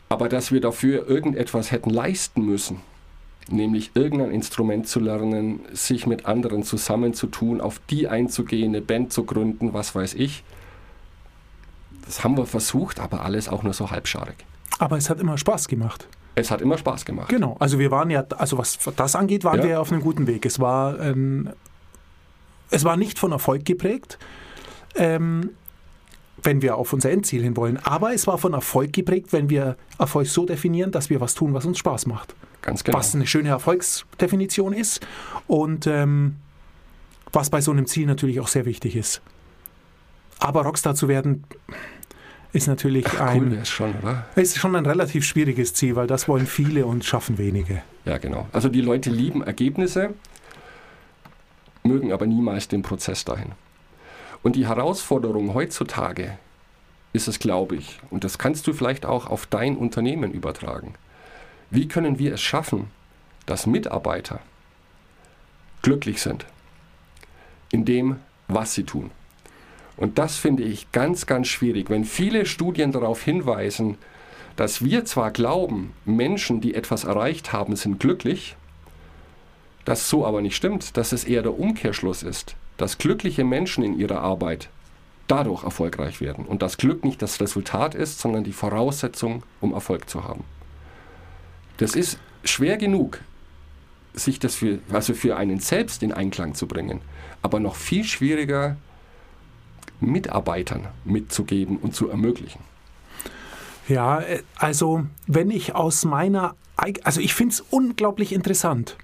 aber 0.09 0.29
dass 0.29 0.53
wir 0.53 0.61
dafür 0.61 1.09
irgendetwas 1.09 1.71
hätten 1.71 1.91
leisten 1.91 2.45
müssen, 2.45 2.81
nämlich 3.49 3.93
irgendein 3.95 4.31
Instrument 4.31 4.89
zu 4.89 5.01
lernen, 5.01 5.61
sich 5.73 6.07
mit 6.07 6.27
anderen 6.27 6.63
zusammenzutun, 6.63 7.61
auf 7.61 7.81
die 7.91 8.09
einzugehen, 8.09 8.75
eine 8.75 8.81
Band 8.83 9.13
zu 9.13 9.25
gründen, 9.25 9.73
was 9.73 9.95
weiß 9.95 10.15
ich. 10.15 10.45
Das 12.07 12.23
haben 12.23 12.37
wir 12.37 12.47
versucht, 12.47 13.01
aber 13.01 13.25
alles 13.25 13.49
auch 13.49 13.63
nur 13.63 13.73
so 13.73 13.91
halbscharig. 13.91 14.37
Aber 14.79 14.97
es 14.97 15.09
hat 15.09 15.21
immer 15.21 15.39
Spaß 15.39 15.69
gemacht. 15.69 16.07
Es 16.35 16.51
hat 16.51 16.61
immer 16.61 16.77
Spaß 16.77 17.05
gemacht. 17.05 17.29
Genau. 17.29 17.57
Also 17.61 17.79
wir 17.79 17.91
waren 17.91 18.11
ja, 18.11 18.25
also 18.37 18.59
was 18.59 18.79
das 18.97 19.15
angeht, 19.15 19.45
waren 19.45 19.59
Ja. 19.59 19.63
wir 19.65 19.71
ja 19.73 19.81
auf 19.81 19.93
einem 19.93 20.03
guten 20.03 20.27
Weg. 20.27 20.45
Es 20.45 20.59
war, 20.59 20.99
ähm, 21.01 21.51
es 22.71 22.85
war 22.85 22.97
nicht 22.97 23.19
von 23.19 23.31
Erfolg 23.33 23.65
geprägt, 23.65 24.19
ähm, 24.97 25.51
wenn 26.45 26.63
wir 26.63 26.77
auf 26.77 26.93
unser 26.93 27.11
Endziel 27.11 27.43
hin 27.43 27.57
wollen. 27.57 27.79
Aber 27.79 28.15
es 28.15 28.27
war 28.27 28.39
von 28.39 28.53
Erfolg 28.53 28.93
geprägt, 28.93 29.33
wenn 29.33 29.51
wir 29.51 29.77
Erfolg 29.99 30.27
so 30.29 30.47
definieren, 30.47 30.93
dass 30.93 31.11
wir 31.11 31.21
was 31.21 31.35
tun, 31.35 31.55
was 31.55 31.65
uns 31.65 31.79
Spaß 31.79 32.07
macht. 32.07 32.35
Ganz 32.63 32.85
genau. 32.85 32.99
Was 32.99 33.15
eine 33.15 33.27
schöne 33.27 33.49
Erfolgsdefinition 33.49 34.73
ist 34.73 35.07
und 35.47 35.87
ähm, 35.87 36.37
was 37.33 37.51
bei 37.51 37.61
so 37.61 37.73
einem 37.73 37.87
Ziel 37.87 38.07
natürlich 38.07 38.41
auch 38.41 38.49
sehr 38.49 38.65
wichtig 38.65 38.97
ist. 38.97 39.21
Aber 40.39 40.63
Rockstar 40.63 40.95
zu 40.95 41.09
werden, 41.09 41.45
ist 42.53 42.69
natürlich 42.69 43.07
Cool 43.13 43.21
ein, 43.21 43.51
wäre 43.51 43.63
es 43.63 43.69
schon, 43.69 43.95
oder? 44.01 44.27
ist 44.37 44.57
schon 44.57 44.77
ein 44.77 44.87
relativ 44.87 45.25
schwieriges 45.25 45.75
Ziel, 45.75 45.97
weil 45.97 46.07
das 46.07 46.29
wollen 46.29 46.47
viele 46.47 46.87
und 46.87 47.05
schaffen 47.05 47.37
wenige. 47.37 47.83
Ja, 48.05 48.19
genau. 48.19 48.47
Also 48.53 48.69
die 48.69 48.81
Leute 48.81 49.11
lieben 49.11 49.43
Ergebnisse, 49.43 50.15
mögen 51.83 52.13
aber 52.13 52.27
niemals 52.27 52.69
den 52.69 52.83
Prozess 52.83 53.25
dahin. 53.25 53.53
Und 54.45 54.57
die 54.57 54.69
Herausforderung 54.69 55.55
heutzutage 55.55 56.39
ist 57.15 57.29
es, 57.29 57.39
glaube 57.39 57.77
ich, 57.77 57.99
und 58.11 58.25
das 58.25 58.37
kannst 58.37 58.67
du 58.67 58.75
vielleicht 58.75 59.07
auch 59.07 59.27
auf 59.27 59.47
dein 59.47 59.75
Unternehmen 59.75 60.33
übertragen. 60.33 60.95
Wie 61.71 61.89
können 61.89 62.19
wir 62.19 62.35
es 62.35 62.43
schaffen, 62.43 62.91
dass 63.47 63.67
Mitarbeiter 63.67 64.41
glücklich 65.81 66.21
sind 66.21 66.45
in 67.73 67.87
dem, 67.87 68.17
was 68.47 68.75
sie 68.75 68.85
tun? 68.85 69.11
Und 69.97 70.19
das 70.19 70.37
finde 70.37 70.63
ich 70.63 70.93
ganz, 70.93 71.25
ganz 71.25 71.49
schwierig. 71.49 71.89
Wenn 71.89 72.05
viele 72.05 72.45
Studien 72.45 72.93
darauf 72.93 73.23
hinweisen, 73.23 73.97
dass 74.57 74.85
wir 74.85 75.07
zwar 75.07 75.31
glauben, 75.31 75.95
Menschen, 76.05 76.61
die 76.61 76.75
etwas 76.75 77.05
erreicht 77.05 77.55
haben, 77.55 77.77
sind 77.77 77.99
glücklich, 77.99 78.57
das 79.85 80.09
so 80.09 80.27
aber 80.27 80.41
nicht 80.41 80.57
stimmt, 80.57 80.97
dass 80.97 81.13
es 81.13 81.25
eher 81.25 81.43
der 81.43 81.59
Umkehrschluss 81.59 82.23
ist, 82.23 82.57
dass 82.77 82.99
glückliche 82.99 83.45
Menschen 83.45 83.85
in 83.85 83.99
ihrer 83.99 84.21
Arbeit 84.21 84.69
dadurch 85.29 85.65
erfolgreich 85.65 86.21
werden 86.21 86.45
und 86.45 86.63
das 86.63 86.77
Glück 86.77 87.05
nicht 87.05 87.23
das 87.23 87.41
Resultat 87.41 87.95
ist, 87.95 88.19
sondern 88.19 88.45
die 88.45 88.53
Voraussetzung, 88.53 89.43
um 89.61 89.73
Erfolg 89.73 90.09
zu 90.09 90.25
haben. 90.25 90.45
Das 91.79 91.97
ist 91.97 92.19
schwer 92.45 92.77
genug, 92.77 93.21
sich 94.13 94.39
das 94.39 94.55
für, 94.55 94.79
also 94.93 95.15
für 95.15 95.37
einen 95.37 95.61
selbst 95.61 96.03
in 96.03 96.13
Einklang 96.13 96.55
zu 96.55 96.67
bringen, 96.67 97.01
aber 97.43 97.59
noch 97.59 97.75
viel 97.75 98.05
schwieriger, 98.05 98.77
Mitarbeitern 100.01 100.89
mitzugeben 101.05 101.79
und 101.79 101.95
zu 101.95 102.09
ermöglichen. 102.09 102.61
Ja, 103.89 104.21
äh, 104.21 104.43
also 104.57 105.07
wenn 105.27 105.51
ich 105.51 105.75
aus 105.75 106.05
meiner 106.05 106.55
also 106.77 107.21
ich 107.21 107.35
finde 107.35 107.53
es 107.53 107.61
unglaublich 107.61 108.33
interessant, 108.33 108.97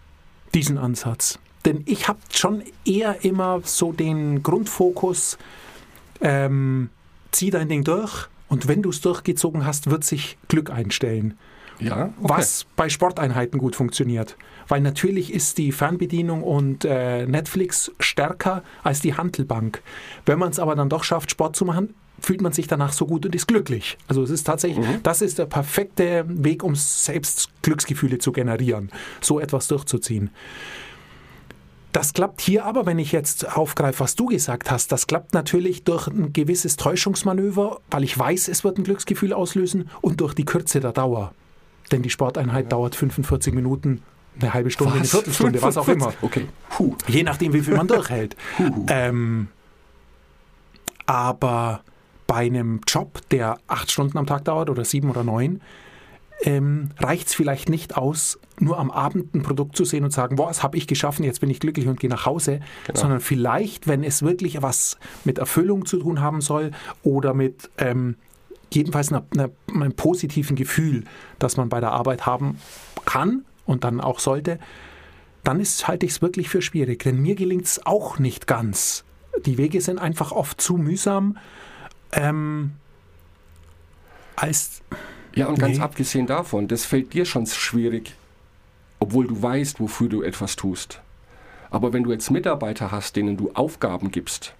diesen 0.54 0.78
Ansatz. 0.78 1.38
Denn 1.64 1.82
ich 1.86 2.08
habe 2.08 2.20
schon 2.32 2.62
eher 2.84 3.24
immer 3.24 3.60
so 3.64 3.92
den 3.92 4.42
Grundfokus, 4.42 5.36
ähm, 6.20 6.90
zieh 7.32 7.50
dein 7.50 7.68
Ding 7.68 7.84
durch 7.84 8.28
und 8.48 8.66
wenn 8.66 8.82
du 8.82 8.90
es 8.90 9.00
durchgezogen 9.00 9.66
hast, 9.66 9.90
wird 9.90 10.04
sich 10.04 10.38
Glück 10.48 10.70
einstellen. 10.70 11.38
Ja, 11.78 12.12
okay. 12.20 12.34
Was 12.34 12.66
bei 12.76 12.88
Sporteinheiten 12.88 13.58
gut 13.58 13.74
funktioniert. 13.74 14.36
Weil 14.68 14.82
natürlich 14.82 15.32
ist 15.32 15.56
die 15.58 15.72
Fernbedienung 15.72 16.42
und 16.42 16.84
äh, 16.84 17.26
Netflix 17.26 17.90
stärker 18.00 18.62
als 18.82 19.00
die 19.00 19.14
Handelbank. 19.14 19.82
Wenn 20.26 20.38
man 20.38 20.50
es 20.50 20.58
aber 20.58 20.74
dann 20.74 20.90
doch 20.90 21.04
schafft, 21.04 21.30
Sport 21.30 21.56
zu 21.56 21.64
machen, 21.64 21.94
fühlt 22.20 22.40
man 22.42 22.52
sich 22.52 22.66
danach 22.66 22.92
so 22.92 23.06
gut 23.06 23.26
und 23.26 23.34
ist 23.34 23.46
glücklich. 23.48 23.96
Also 24.08 24.22
es 24.22 24.30
ist 24.30 24.44
tatsächlich, 24.44 24.86
Mhm. 24.86 25.02
das 25.02 25.22
ist 25.22 25.38
der 25.38 25.46
perfekte 25.46 26.24
Weg, 26.28 26.62
um 26.62 26.74
selbst 26.74 27.50
Glücksgefühle 27.62 28.18
zu 28.18 28.32
generieren, 28.32 28.90
so 29.20 29.40
etwas 29.40 29.68
durchzuziehen. 29.68 30.30
Das 31.92 32.12
klappt 32.12 32.40
hier 32.40 32.64
aber, 32.66 32.86
wenn 32.86 33.00
ich 33.00 33.10
jetzt 33.10 33.56
aufgreife, 33.56 33.98
was 34.00 34.14
du 34.14 34.26
gesagt 34.26 34.70
hast, 34.70 34.92
das 34.92 35.08
klappt 35.08 35.34
natürlich 35.34 35.82
durch 35.82 36.06
ein 36.06 36.32
gewisses 36.32 36.76
Täuschungsmanöver, 36.76 37.80
weil 37.90 38.04
ich 38.04 38.16
weiß, 38.16 38.46
es 38.46 38.62
wird 38.62 38.78
ein 38.78 38.84
Glücksgefühl 38.84 39.32
auslösen 39.32 39.90
und 40.00 40.20
durch 40.20 40.34
die 40.34 40.44
Kürze 40.44 40.78
der 40.78 40.92
Dauer. 40.92 41.32
Denn 41.90 42.02
die 42.02 42.10
Sporteinheit 42.10 42.70
dauert 42.70 42.94
45 42.94 43.52
Minuten, 43.54 44.02
eine 44.40 44.54
halbe 44.54 44.70
Stunde, 44.70 44.94
eine 44.94 45.04
Viertelstunde, 45.04 45.60
was 45.62 45.76
auch 45.76 45.88
immer. 45.88 46.12
Okay. 46.22 46.46
Puh. 46.68 46.94
Je 47.08 47.24
nachdem, 47.24 47.52
wie 47.52 47.60
viel 47.60 47.76
man 47.76 47.88
durchhält. 47.88 48.36
ähm, 48.86 49.48
aber 51.06 51.80
bei 52.30 52.46
einem 52.46 52.80
Job, 52.86 53.28
der 53.32 53.58
acht 53.66 53.90
Stunden 53.90 54.16
am 54.16 54.24
Tag 54.24 54.44
dauert 54.44 54.70
oder 54.70 54.84
sieben 54.84 55.10
oder 55.10 55.24
neun, 55.24 55.60
ähm, 56.42 56.90
reicht 57.00 57.26
es 57.26 57.34
vielleicht 57.34 57.68
nicht 57.68 57.96
aus, 57.96 58.38
nur 58.60 58.78
am 58.78 58.92
Abend 58.92 59.34
ein 59.34 59.42
Produkt 59.42 59.76
zu 59.76 59.84
sehen 59.84 60.04
und 60.04 60.12
sagen, 60.12 60.36
boah, 60.36 60.46
das 60.46 60.62
habe 60.62 60.76
ich 60.76 60.86
geschaffen, 60.86 61.24
jetzt 61.24 61.40
bin 61.40 61.50
ich 61.50 61.58
glücklich 61.58 61.88
und 61.88 61.98
gehe 61.98 62.08
nach 62.08 62.26
Hause, 62.26 62.60
sondern 62.94 63.18
vielleicht, 63.18 63.88
wenn 63.88 64.04
es 64.04 64.22
wirklich 64.22 64.62
was 64.62 64.96
mit 65.24 65.38
Erfüllung 65.38 65.86
zu 65.86 65.96
tun 65.96 66.20
haben 66.20 66.40
soll 66.40 66.70
oder 67.02 67.34
mit 67.34 67.68
ähm, 67.78 68.14
jedenfalls 68.72 69.10
einer, 69.12 69.24
einer, 69.32 69.50
einem 69.74 69.94
positiven 69.94 70.54
Gefühl, 70.54 71.02
das 71.40 71.56
man 71.56 71.68
bei 71.68 71.80
der 71.80 71.90
Arbeit 71.90 72.26
haben 72.26 72.60
kann 73.06 73.44
und 73.66 73.82
dann 73.82 74.00
auch 74.00 74.20
sollte, 74.20 74.60
dann 75.42 75.58
ist, 75.58 75.88
halte 75.88 76.06
ich 76.06 76.12
es 76.12 76.22
wirklich 76.22 76.48
für 76.48 76.62
schwierig. 76.62 77.02
Denn 77.02 77.20
mir 77.20 77.34
gelingt 77.34 77.64
es 77.64 77.84
auch 77.84 78.20
nicht 78.20 78.46
ganz. 78.46 79.04
Die 79.46 79.58
Wege 79.58 79.80
sind 79.80 79.98
einfach 79.98 80.30
oft 80.30 80.60
zu 80.60 80.76
mühsam, 80.76 81.36
ähm, 82.12 82.72
als 84.36 84.82
Ja, 85.34 85.46
und 85.46 85.58
ganz 85.58 85.78
Nee. 85.78 85.82
abgesehen 85.84 86.26
davon, 86.26 86.66
das 86.68 86.84
fällt 86.84 87.12
dir 87.12 87.24
schon 87.24 87.46
schwierig, 87.46 88.14
obwohl 88.98 89.26
du 89.26 89.40
weißt, 89.40 89.80
wofür 89.80 90.08
du 90.08 90.22
etwas 90.22 90.56
tust. 90.56 91.00
Aber 91.70 91.92
wenn 91.92 92.02
du 92.02 92.10
jetzt 92.10 92.30
Mitarbeiter 92.30 92.90
hast, 92.90 93.14
denen 93.16 93.36
du 93.36 93.52
Aufgaben 93.54 94.10
gibst, 94.10 94.54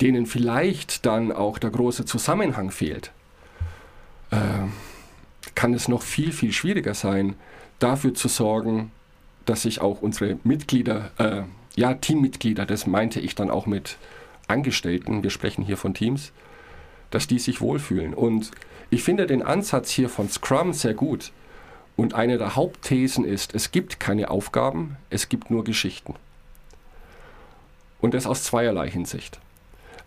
denen 0.00 0.26
vielleicht 0.26 1.04
dann 1.06 1.32
auch 1.32 1.58
der 1.58 1.70
große 1.70 2.04
Zusammenhang 2.06 2.70
fehlt, 2.70 3.12
äh, 4.30 4.36
kann 5.54 5.74
es 5.74 5.86
noch 5.88 6.02
viel, 6.02 6.32
viel 6.32 6.52
schwieriger 6.52 6.94
sein, 6.94 7.36
dafür 7.78 8.14
zu 8.14 8.28
sorgen, 8.28 8.90
dass 9.44 9.62
sich 9.62 9.80
auch 9.80 10.00
unsere 10.00 10.38
Mitglieder, 10.44 11.10
äh, 11.18 11.42
ja, 11.76 11.94
Teammitglieder, 11.94 12.64
das 12.64 12.86
meinte 12.86 13.20
ich 13.20 13.34
dann 13.34 13.50
auch 13.50 13.66
mit 13.66 13.98
Angestellten, 14.48 15.22
wir 15.22 15.30
sprechen 15.30 15.64
hier 15.64 15.76
von 15.76 15.92
Teams, 15.94 16.32
dass 17.14 17.26
die 17.26 17.38
sich 17.38 17.60
wohlfühlen. 17.60 18.12
Und 18.12 18.50
ich 18.90 19.02
finde 19.02 19.26
den 19.26 19.42
Ansatz 19.42 19.90
hier 19.90 20.08
von 20.08 20.28
Scrum 20.28 20.72
sehr 20.72 20.94
gut. 20.94 21.32
Und 21.96 22.14
eine 22.14 22.38
der 22.38 22.56
Hauptthesen 22.56 23.24
ist, 23.24 23.54
es 23.54 23.70
gibt 23.70 24.00
keine 24.00 24.30
Aufgaben, 24.30 24.96
es 25.10 25.28
gibt 25.28 25.50
nur 25.50 25.62
Geschichten. 25.62 26.14
Und 28.00 28.14
das 28.14 28.26
aus 28.26 28.42
zweierlei 28.42 28.90
Hinsicht. 28.90 29.38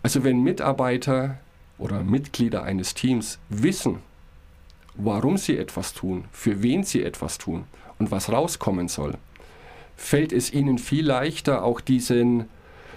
Also 0.02 0.22
wenn 0.22 0.42
Mitarbeiter 0.42 1.38
oder 1.78 2.04
Mitglieder 2.04 2.62
eines 2.62 2.94
Teams 2.94 3.38
wissen, 3.48 4.00
warum 4.94 5.38
sie 5.38 5.56
etwas 5.56 5.94
tun, 5.94 6.24
für 6.30 6.62
wen 6.62 6.84
sie 6.84 7.02
etwas 7.02 7.38
tun 7.38 7.64
und 7.98 8.10
was 8.10 8.30
rauskommen 8.30 8.88
soll, 8.88 9.14
fällt 9.96 10.32
es 10.32 10.52
ihnen 10.52 10.78
viel 10.78 11.06
leichter, 11.06 11.64
auch 11.64 11.80
diesen, 11.80 12.48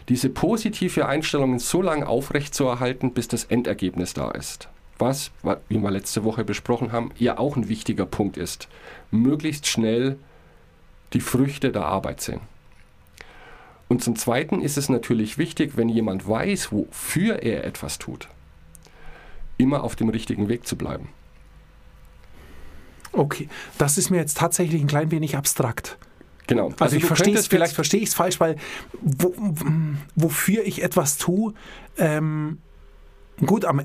diese 0.09 0.29
positive 0.29 1.05
Einstellung 1.05 1.59
so 1.59 1.81
lange 1.81 2.07
aufrechtzuerhalten, 2.07 3.13
bis 3.13 3.27
das 3.27 3.45
Endergebnis 3.45 4.13
da 4.13 4.31
ist. 4.31 4.69
Was, 4.97 5.31
wa- 5.41 5.59
wie 5.69 5.77
wir 5.79 5.91
letzte 5.91 6.23
Woche 6.23 6.43
besprochen 6.43 6.91
haben, 6.91 7.11
ja 7.17 7.37
auch 7.37 7.55
ein 7.55 7.69
wichtiger 7.69 8.05
Punkt 8.05 8.37
ist. 8.37 8.67
Möglichst 9.09 9.67
schnell 9.67 10.17
die 11.13 11.21
Früchte 11.21 11.71
der 11.71 11.85
Arbeit 11.85 12.21
sehen. 12.21 12.41
Und 13.87 14.03
zum 14.03 14.15
Zweiten 14.15 14.61
ist 14.61 14.77
es 14.77 14.87
natürlich 14.87 15.37
wichtig, 15.37 15.75
wenn 15.75 15.89
jemand 15.89 16.27
weiß, 16.27 16.71
wofür 16.71 17.43
er 17.43 17.65
etwas 17.65 17.99
tut, 17.99 18.29
immer 19.57 19.83
auf 19.83 19.95
dem 19.97 20.07
richtigen 20.09 20.47
Weg 20.47 20.65
zu 20.65 20.77
bleiben. 20.77 21.09
Okay, 23.11 23.49
das 23.77 23.97
ist 23.97 24.09
mir 24.09 24.17
jetzt 24.17 24.37
tatsächlich 24.37 24.81
ein 24.81 24.87
klein 24.87 25.11
wenig 25.11 25.35
abstrakt. 25.35 25.97
Genau. 26.51 26.73
Also, 26.79 26.97
ich 26.97 27.01
du 27.01 27.07
verstehe 27.07 27.33
es, 27.33 27.47
vielleicht 27.47 27.75
verstehe 27.75 28.01
ich 28.01 28.09
es 28.09 28.13
falsch, 28.13 28.41
weil 28.41 28.57
wo, 28.99 29.33
wofür 30.15 30.65
ich 30.65 30.83
etwas 30.83 31.17
tue, 31.17 31.53
ähm, 31.97 32.57
gut, 33.45 33.63
am, 33.63 33.83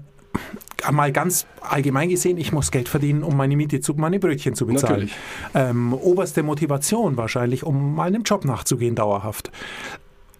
mal 0.91 1.13
ganz 1.13 1.47
allgemein 1.61 2.09
gesehen, 2.09 2.39
ich 2.39 2.51
muss 2.51 2.73
Geld 2.73 2.89
verdienen, 2.89 3.23
um 3.23 3.37
meine 3.37 3.57
Miete 3.57 3.81
zu, 3.81 3.95
meine 3.95 4.19
Brötchen 4.19 4.57
zu 4.57 4.67
bezahlen. 4.67 5.11
Ähm, 5.55 5.95
oberste 5.95 6.43
Motivation 6.43 7.17
wahrscheinlich, 7.17 7.63
um 7.63 7.95
mal 7.95 8.09
einem 8.09 8.23
Job 8.23 8.45
nachzugehen, 8.45 8.97
dauerhaft. 8.97 9.53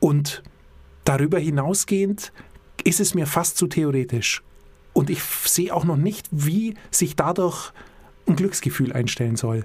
Und 0.01 0.43
darüber 1.05 1.39
hinausgehend 1.39 2.33
ist 2.83 2.99
es 2.99 3.15
mir 3.15 3.27
fast 3.27 3.57
zu 3.57 3.69
theoretisch. 3.69 4.43
Und 4.93 5.11
ich 5.11 5.23
sehe 5.23 5.73
auch 5.73 5.85
noch 5.85 5.97
nicht, 5.97 6.27
wie 6.33 6.75
sich 6.91 7.15
dadurch 7.15 7.71
ein 8.27 8.35
Glücksgefühl 8.35 8.93
einstellen 8.93 9.37
soll. 9.37 9.65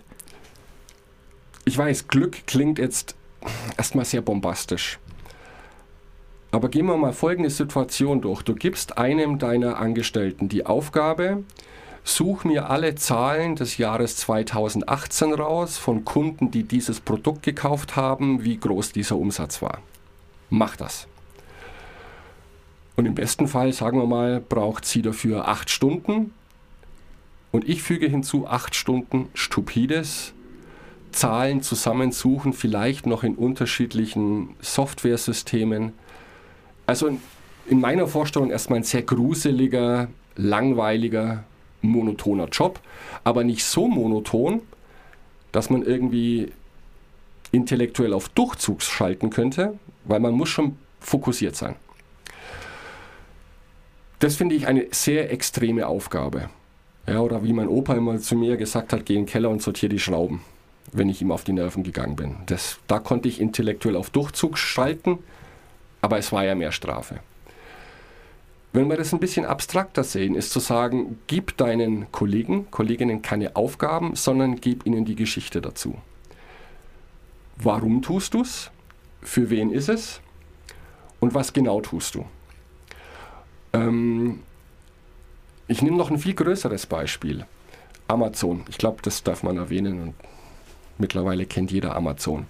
Ich 1.71 1.77
weiß, 1.77 2.09
Glück 2.09 2.47
klingt 2.47 2.79
jetzt 2.79 3.15
erstmal 3.77 4.03
sehr 4.03 4.19
bombastisch. 4.19 4.99
Aber 6.51 6.67
gehen 6.67 6.85
wir 6.85 6.97
mal 6.97 7.13
folgende 7.13 7.49
Situation 7.49 8.19
durch. 8.19 8.41
Du 8.41 8.55
gibst 8.55 8.97
einem 8.97 9.39
deiner 9.39 9.77
Angestellten 9.77 10.49
die 10.49 10.65
Aufgabe, 10.65 11.45
such 12.03 12.43
mir 12.43 12.69
alle 12.69 12.95
Zahlen 12.95 13.55
des 13.55 13.77
Jahres 13.77 14.17
2018 14.17 15.33
raus 15.33 15.77
von 15.77 16.03
Kunden, 16.03 16.51
die 16.51 16.63
dieses 16.63 16.99
Produkt 16.99 17.43
gekauft 17.43 17.95
haben, 17.95 18.43
wie 18.43 18.57
groß 18.57 18.91
dieser 18.91 19.15
Umsatz 19.15 19.61
war. 19.61 19.79
Mach 20.49 20.75
das. 20.75 21.07
Und 22.97 23.05
im 23.05 23.15
besten 23.15 23.47
Fall, 23.47 23.71
sagen 23.71 23.97
wir 23.97 24.07
mal, 24.07 24.41
braucht 24.41 24.83
sie 24.83 25.01
dafür 25.01 25.47
acht 25.47 25.69
Stunden. 25.69 26.33
Und 27.53 27.65
ich 27.69 27.81
füge 27.81 28.07
hinzu 28.07 28.45
acht 28.45 28.75
Stunden 28.75 29.29
stupides, 29.33 30.33
Zahlen 31.11 31.61
zusammensuchen, 31.61 32.53
vielleicht 32.53 33.05
noch 33.05 33.23
in 33.23 33.35
unterschiedlichen 33.35 34.55
Softwaresystemen. 34.61 35.93
Also 36.85 37.07
in, 37.07 37.21
in 37.67 37.79
meiner 37.79 38.07
Vorstellung 38.07 38.51
erstmal 38.51 38.79
ein 38.79 38.83
sehr 38.83 39.01
gruseliger, 39.03 40.07
langweiliger, 40.35 41.43
monotoner 41.81 42.47
Job, 42.49 42.79
aber 43.23 43.43
nicht 43.43 43.63
so 43.63 43.87
monoton, 43.87 44.61
dass 45.51 45.69
man 45.69 45.83
irgendwie 45.83 46.51
intellektuell 47.51 48.13
auf 48.13 48.29
Durchzug 48.29 48.81
schalten 48.81 49.29
könnte, 49.29 49.77
weil 50.05 50.19
man 50.19 50.33
muss 50.33 50.49
schon 50.49 50.77
fokussiert 50.99 51.55
sein. 51.55 51.75
Das 54.19 54.35
finde 54.35 54.55
ich 54.55 54.67
eine 54.67 54.87
sehr 54.91 55.31
extreme 55.31 55.87
Aufgabe. 55.87 56.49
Ja, 57.07 57.19
oder 57.21 57.43
wie 57.43 57.53
mein 57.53 57.67
Opa 57.67 57.95
immer 57.95 58.19
zu 58.19 58.35
mir 58.35 58.55
gesagt 58.57 58.93
hat, 58.93 59.05
geh 59.05 59.15
in 59.15 59.21
den 59.21 59.25
Keller 59.25 59.49
und 59.49 59.61
sortiere 59.61 59.89
die 59.89 59.99
Schrauben, 59.99 60.41
wenn 60.91 61.09
ich 61.09 61.21
ihm 61.21 61.31
auf 61.31 61.43
die 61.43 61.53
Nerven 61.53 61.83
gegangen 61.83 62.15
bin. 62.15 62.37
Das, 62.47 62.79
da 62.87 62.99
konnte 62.99 63.27
ich 63.27 63.39
intellektuell 63.39 63.95
auf 63.95 64.09
Durchzug 64.09 64.57
schalten, 64.57 65.19
aber 66.01 66.17
es 66.17 66.31
war 66.31 66.43
ja 66.43 66.55
mehr 66.55 66.71
Strafe. 66.71 67.19
Wenn 68.73 68.89
wir 68.89 68.95
das 68.95 69.13
ein 69.13 69.19
bisschen 69.19 69.45
abstrakter 69.45 70.03
sehen, 70.03 70.33
ist 70.33 70.51
zu 70.51 70.59
sagen, 70.59 71.19
gib 71.27 71.57
deinen 71.57 72.09
Kollegen, 72.11 72.71
Kolleginnen 72.71 73.21
keine 73.21 73.55
Aufgaben, 73.55 74.15
sondern 74.15 74.61
gib 74.61 74.85
ihnen 74.85 75.03
die 75.03 75.15
Geschichte 75.15 75.61
dazu. 75.61 75.97
Warum 77.57 78.01
tust 78.01 78.33
du 78.33 78.41
es? 78.41 78.71
Für 79.21 79.49
wen 79.49 79.71
ist 79.71 79.89
es? 79.89 80.21
Und 81.19 81.33
was 81.33 81.53
genau 81.53 81.81
tust 81.81 82.15
du? 82.15 82.25
Ähm, 83.73 84.41
ich 85.67 85.81
nehme 85.81 85.97
noch 85.97 86.09
ein 86.09 86.17
viel 86.17 86.33
größeres 86.33 86.85
Beispiel. 86.85 87.45
Amazon. 88.07 88.63
Ich 88.69 88.77
glaube, 88.77 89.01
das 89.01 89.23
darf 89.23 89.43
man 89.43 89.57
erwähnen 89.57 90.01
und 90.01 90.13
mittlerweile 91.01 91.45
kennt 91.45 91.71
jeder 91.71 91.95
Amazon. 91.97 92.45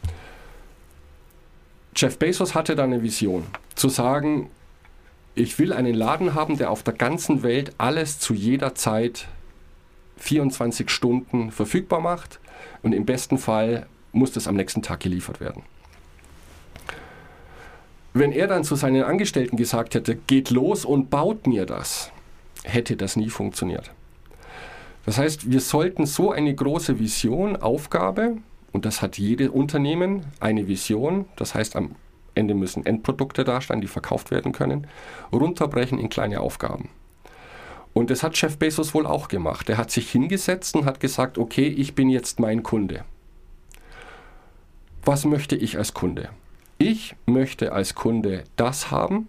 Jeff 1.95 2.19
Bezos 2.19 2.53
hatte 2.53 2.75
da 2.75 2.83
eine 2.83 3.01
Vision, 3.01 3.45
zu 3.75 3.89
sagen, 3.89 4.51
ich 5.33 5.57
will 5.57 5.73
einen 5.73 5.95
Laden 5.95 6.35
haben, 6.35 6.57
der 6.57 6.69
auf 6.69 6.83
der 6.83 6.93
ganzen 6.93 7.41
Welt 7.41 7.73
alles 7.77 8.19
zu 8.19 8.33
jeder 8.33 8.75
Zeit 8.75 9.27
24 10.17 10.89
Stunden 10.89 11.51
verfügbar 11.51 11.99
macht, 11.99 12.39
und 12.83 12.93
im 12.93 13.05
besten 13.05 13.37
Fall 13.37 13.87
muss 14.11 14.31
das 14.31 14.47
am 14.47 14.55
nächsten 14.55 14.81
Tag 14.81 14.99
geliefert 14.99 15.39
werden. 15.39 15.63
Wenn 18.13 18.31
er 18.31 18.47
dann 18.47 18.63
zu 18.63 18.75
seinen 18.75 19.03
Angestellten 19.03 19.55
gesagt 19.55 19.95
hätte, 19.95 20.15
geht 20.15 20.49
los 20.49 20.83
und 20.83 21.09
baut 21.09 21.47
mir 21.47 21.65
das, 21.65 22.11
hätte 22.63 22.97
das 22.97 23.15
nie 23.15 23.29
funktioniert. 23.29 23.91
Das 25.05 25.17
heißt, 25.17 25.51
wir 25.51 25.61
sollten 25.61 26.05
so 26.05 26.31
eine 26.31 26.53
große 26.53 26.99
Vision, 26.99 27.55
Aufgabe, 27.55 28.37
und 28.71 28.85
das 28.85 29.01
hat 29.01 29.17
jedes 29.17 29.49
Unternehmen, 29.49 30.25
eine 30.39 30.67
Vision, 30.67 31.25
das 31.35 31.55
heißt 31.55 31.75
am 31.75 31.95
Ende 32.35 32.53
müssen 32.53 32.85
Endprodukte 32.85 33.43
dastehen, 33.43 33.81
die 33.81 33.87
verkauft 33.87 34.31
werden 34.31 34.51
können, 34.51 34.87
runterbrechen 35.33 35.99
in 35.99 36.09
kleine 36.09 36.39
Aufgaben. 36.39 36.89
Und 37.93 38.09
das 38.09 38.23
hat 38.23 38.39
Jeff 38.39 38.57
Bezos 38.57 38.93
wohl 38.93 39.05
auch 39.05 39.27
gemacht. 39.27 39.69
Er 39.69 39.77
hat 39.77 39.91
sich 39.91 40.09
hingesetzt 40.09 40.75
und 40.75 40.85
hat 40.85 41.01
gesagt, 41.01 41.37
okay, 41.37 41.67
ich 41.67 41.93
bin 41.93 42.09
jetzt 42.09 42.39
mein 42.39 42.63
Kunde. 42.63 43.03
Was 45.03 45.25
möchte 45.25 45.55
ich 45.57 45.77
als 45.77 45.93
Kunde? 45.93 46.29
Ich 46.77 47.15
möchte 47.25 47.73
als 47.73 47.95
Kunde 47.95 48.45
das 48.55 48.91
haben, 48.91 49.27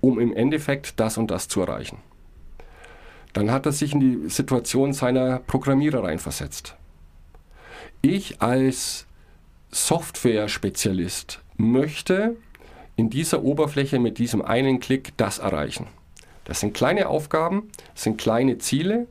um 0.00 0.20
im 0.20 0.34
Endeffekt 0.34 1.00
das 1.00 1.16
und 1.16 1.30
das 1.30 1.48
zu 1.48 1.60
erreichen. 1.62 1.98
Dann 3.36 3.50
hat 3.50 3.66
er 3.66 3.72
sich 3.72 3.92
in 3.92 4.00
die 4.00 4.30
Situation 4.30 4.94
seiner 4.94 5.40
Programmierer 5.40 6.04
reinversetzt. 6.04 6.74
Ich 8.00 8.40
als 8.40 9.06
Software-Spezialist 9.70 11.42
möchte 11.58 12.36
in 12.96 13.10
dieser 13.10 13.42
Oberfläche 13.42 13.98
mit 13.98 14.16
diesem 14.16 14.40
einen 14.40 14.80
Klick 14.80 15.12
das 15.18 15.38
erreichen. 15.38 15.86
Das 16.44 16.60
sind 16.60 16.72
kleine 16.72 17.10
Aufgaben, 17.10 17.68
das 17.92 18.04
sind 18.04 18.16
kleine 18.16 18.56
Ziele 18.56 19.06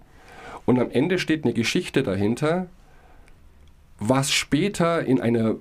und 0.65 0.79
am 0.79 0.89
Ende 0.89 1.20
steht 1.20 1.44
eine 1.44 1.53
Geschichte 1.53 2.01
dahinter, 2.01 2.65
was 4.00 4.32
später 4.32 5.05
in 5.05 5.22
einer 5.22 5.58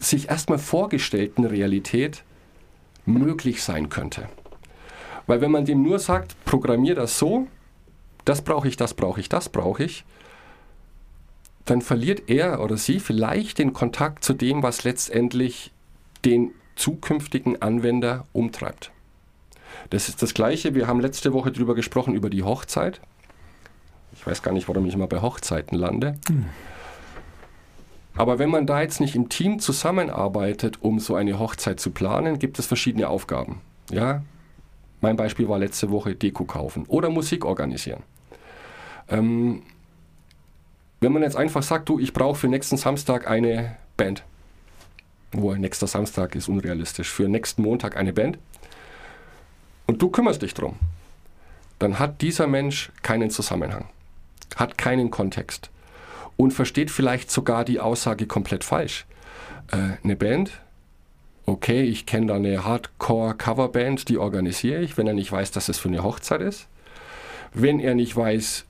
sich 0.00 0.28
erstmal 0.28 0.58
vorgestellten 0.58 1.44
Realität 1.44 2.24
möglich 3.04 3.62
sein 3.62 3.90
könnte. 3.90 4.28
Weil 5.28 5.40
wenn 5.40 5.52
man 5.52 5.64
dem 5.64 5.84
nur 5.84 6.00
sagt, 6.00 6.34
programmier 6.44 6.96
das 6.96 7.16
so, 7.16 7.46
das 8.26 8.42
brauche 8.42 8.68
ich, 8.68 8.76
das 8.76 8.92
brauche 8.92 9.20
ich, 9.20 9.30
das 9.30 9.48
brauche 9.48 9.84
ich, 9.84 10.04
dann 11.64 11.80
verliert 11.80 12.28
er 12.28 12.60
oder 12.60 12.76
sie 12.76 13.00
vielleicht 13.00 13.58
den 13.58 13.72
Kontakt 13.72 14.22
zu 14.24 14.34
dem, 14.34 14.62
was 14.62 14.84
letztendlich 14.84 15.72
den 16.24 16.50
zukünftigen 16.74 17.62
Anwender 17.62 18.24
umtreibt. 18.32 18.92
Das 19.90 20.08
ist 20.08 20.22
das 20.22 20.34
Gleiche, 20.34 20.74
wir 20.74 20.86
haben 20.86 21.00
letzte 21.00 21.32
Woche 21.32 21.52
darüber 21.52 21.74
gesprochen, 21.74 22.14
über 22.14 22.28
die 22.28 22.42
Hochzeit. 22.42 23.00
Ich 24.12 24.26
weiß 24.26 24.42
gar 24.42 24.52
nicht, 24.52 24.68
warum 24.68 24.86
ich 24.86 24.94
immer 24.94 25.06
bei 25.06 25.22
Hochzeiten 25.22 25.78
lande. 25.78 26.18
Hm. 26.28 26.46
Aber 28.16 28.38
wenn 28.38 28.48
man 28.48 28.66
da 28.66 28.80
jetzt 28.80 29.00
nicht 29.00 29.14
im 29.14 29.28
Team 29.28 29.60
zusammenarbeitet, 29.60 30.78
um 30.82 30.98
so 30.98 31.14
eine 31.14 31.38
Hochzeit 31.38 31.78
zu 31.80 31.90
planen, 31.90 32.38
gibt 32.38 32.58
es 32.58 32.66
verschiedene 32.66 33.08
Aufgaben. 33.08 33.60
Ja, 33.90 34.22
mein 35.00 35.16
Beispiel 35.16 35.48
war 35.48 35.58
letzte 35.58 35.90
Woche 35.90 36.14
Deko 36.14 36.44
kaufen 36.44 36.84
oder 36.88 37.10
Musik 37.10 37.44
organisieren. 37.44 38.02
Ähm, 39.08 39.62
wenn 41.00 41.12
man 41.12 41.22
jetzt 41.22 41.36
einfach 41.36 41.62
sagt, 41.62 41.88
du, 41.88 41.98
ich 41.98 42.12
brauche 42.12 42.36
für 42.36 42.48
nächsten 42.48 42.76
Samstag 42.76 43.28
eine 43.28 43.76
Band, 43.96 44.24
wo 45.32 45.54
nächster 45.54 45.86
Samstag 45.86 46.34
ist 46.34 46.48
unrealistisch, 46.48 47.10
für 47.10 47.28
nächsten 47.28 47.62
Montag 47.62 47.96
eine 47.96 48.12
Band 48.12 48.38
und 49.86 50.00
du 50.00 50.08
kümmerst 50.08 50.42
dich 50.42 50.54
drum, 50.54 50.76
dann 51.78 51.98
hat 51.98 52.22
dieser 52.22 52.46
Mensch 52.46 52.90
keinen 53.02 53.30
Zusammenhang, 53.30 53.86
hat 54.56 54.78
keinen 54.78 55.10
Kontext 55.10 55.70
und 56.36 56.52
versteht 56.52 56.90
vielleicht 56.90 57.30
sogar 57.30 57.64
die 57.64 57.80
Aussage 57.80 58.26
komplett 58.26 58.64
falsch. 58.64 59.06
Äh, 59.70 60.02
eine 60.02 60.16
Band, 60.16 60.50
okay, 61.44 61.82
ich 61.82 62.06
kenne 62.06 62.26
da 62.26 62.34
eine 62.36 62.64
Hardcore-Coverband, 62.64 64.08
die 64.08 64.18
organisiere 64.18 64.82
ich, 64.82 64.96
wenn 64.96 65.06
er 65.06 65.14
nicht 65.14 65.30
weiß, 65.30 65.50
dass 65.50 65.68
es 65.68 65.78
für 65.78 65.88
eine 65.88 66.02
Hochzeit 66.02 66.40
ist. 66.40 66.66
Wenn 67.52 67.80
er 67.80 67.94
nicht 67.94 68.16
weiß, 68.16 68.64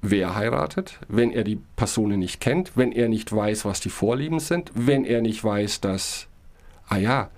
wer 0.00 0.34
heiratet, 0.34 0.98
wenn 1.08 1.32
er 1.32 1.44
die 1.44 1.60
Personen 1.76 2.20
nicht 2.20 2.40
kennt, 2.40 2.76
wenn 2.76 2.92
er 2.92 3.08
nicht 3.08 3.34
weiß, 3.34 3.64
was 3.64 3.80
die 3.80 3.90
Vorlieben 3.90 4.40
sind, 4.40 4.70
wenn 4.74 5.04
er 5.04 5.22
nicht 5.22 5.42
weiß, 5.42 5.80
dass, 5.80 6.26
ah 6.88 6.96
ja, 6.96 7.30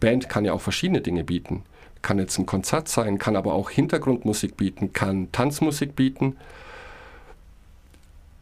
Band 0.00 0.28
kann 0.28 0.44
ja 0.44 0.52
auch 0.52 0.60
verschiedene 0.60 1.00
Dinge 1.00 1.24
bieten. 1.24 1.62
Kann 2.02 2.18
jetzt 2.18 2.38
ein 2.38 2.46
Konzert 2.46 2.88
sein, 2.88 3.18
kann 3.18 3.36
aber 3.36 3.54
auch 3.54 3.70
Hintergrundmusik 3.70 4.56
bieten, 4.56 4.92
kann 4.92 5.32
Tanzmusik 5.32 5.96
bieten. 5.96 6.36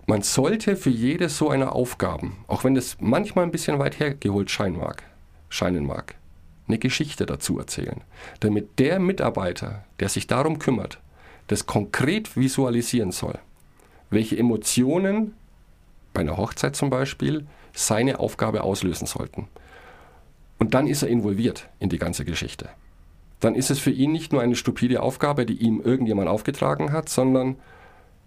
Man 0.07 0.23
sollte 0.23 0.77
für 0.77 0.91
jede 0.91 1.29
so 1.29 1.49
eine 1.49 1.73
Aufgaben, 1.73 2.45
auch 2.47 2.65
wenn 2.65 2.77
es 2.77 2.99
manchmal 3.01 3.45
ein 3.45 3.53
bisschen 3.53 3.79
weit 3.79 3.99
hergeholt 3.99 4.51
scheinen 4.51 4.77
mag, 4.77 5.03
scheinen 5.49 5.87
mag, 5.87 6.17
eine 6.69 6.79
Geschichte 6.79 7.25
dazu 7.25 7.59
erzählen, 7.59 8.03
damit 8.41 8.79
der 8.79 8.99
Mitarbeiter, 8.99 9.85
der 10.01 10.11
sich 10.11 10.27
darum 10.27 10.59
kümmert, 10.59 10.99
das 11.47 11.67
konkret 11.67 12.37
visualisieren 12.37 13.13
soll 13.13 13.39
welche 14.11 14.37
Emotionen 14.39 15.35
bei 16.13 16.21
einer 16.21 16.37
Hochzeit 16.37 16.77
zum 16.77 16.91
Beispiel 16.91 17.47
seine 17.73 18.21
Aufgabe 18.21 18.63
auslösen 18.63 19.07
sollten. 19.07 19.49
Und 20.59 20.75
dann 20.75 20.87
ist 20.87 21.03
er 21.03 21.09
involviert 21.09 21.69
in 21.81 21.89
die 21.89 21.99
ganze 21.99 22.25
Geschichte. 22.25 22.71
Dann 23.41 23.55
ist 23.55 23.71
es 23.71 23.79
für 23.79 23.91
ihn 23.91 24.13
nicht 24.13 24.33
nur 24.33 24.41
eine 24.41 24.57
stupide 24.57 25.03
Aufgabe, 25.03 25.45
die 25.45 25.57
ihm 25.57 25.81
irgendjemand 25.81 26.29
aufgetragen 26.29 26.93
hat, 26.93 27.09
sondern 27.09 27.57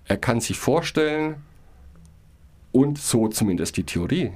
er 0.05 0.17
kann 0.17 0.41
sich 0.41 0.57
vorstellen, 0.57 1.35
und 2.71 2.99
so 2.99 3.27
zumindest 3.27 3.77
die 3.77 3.83
Theorie, 3.83 4.31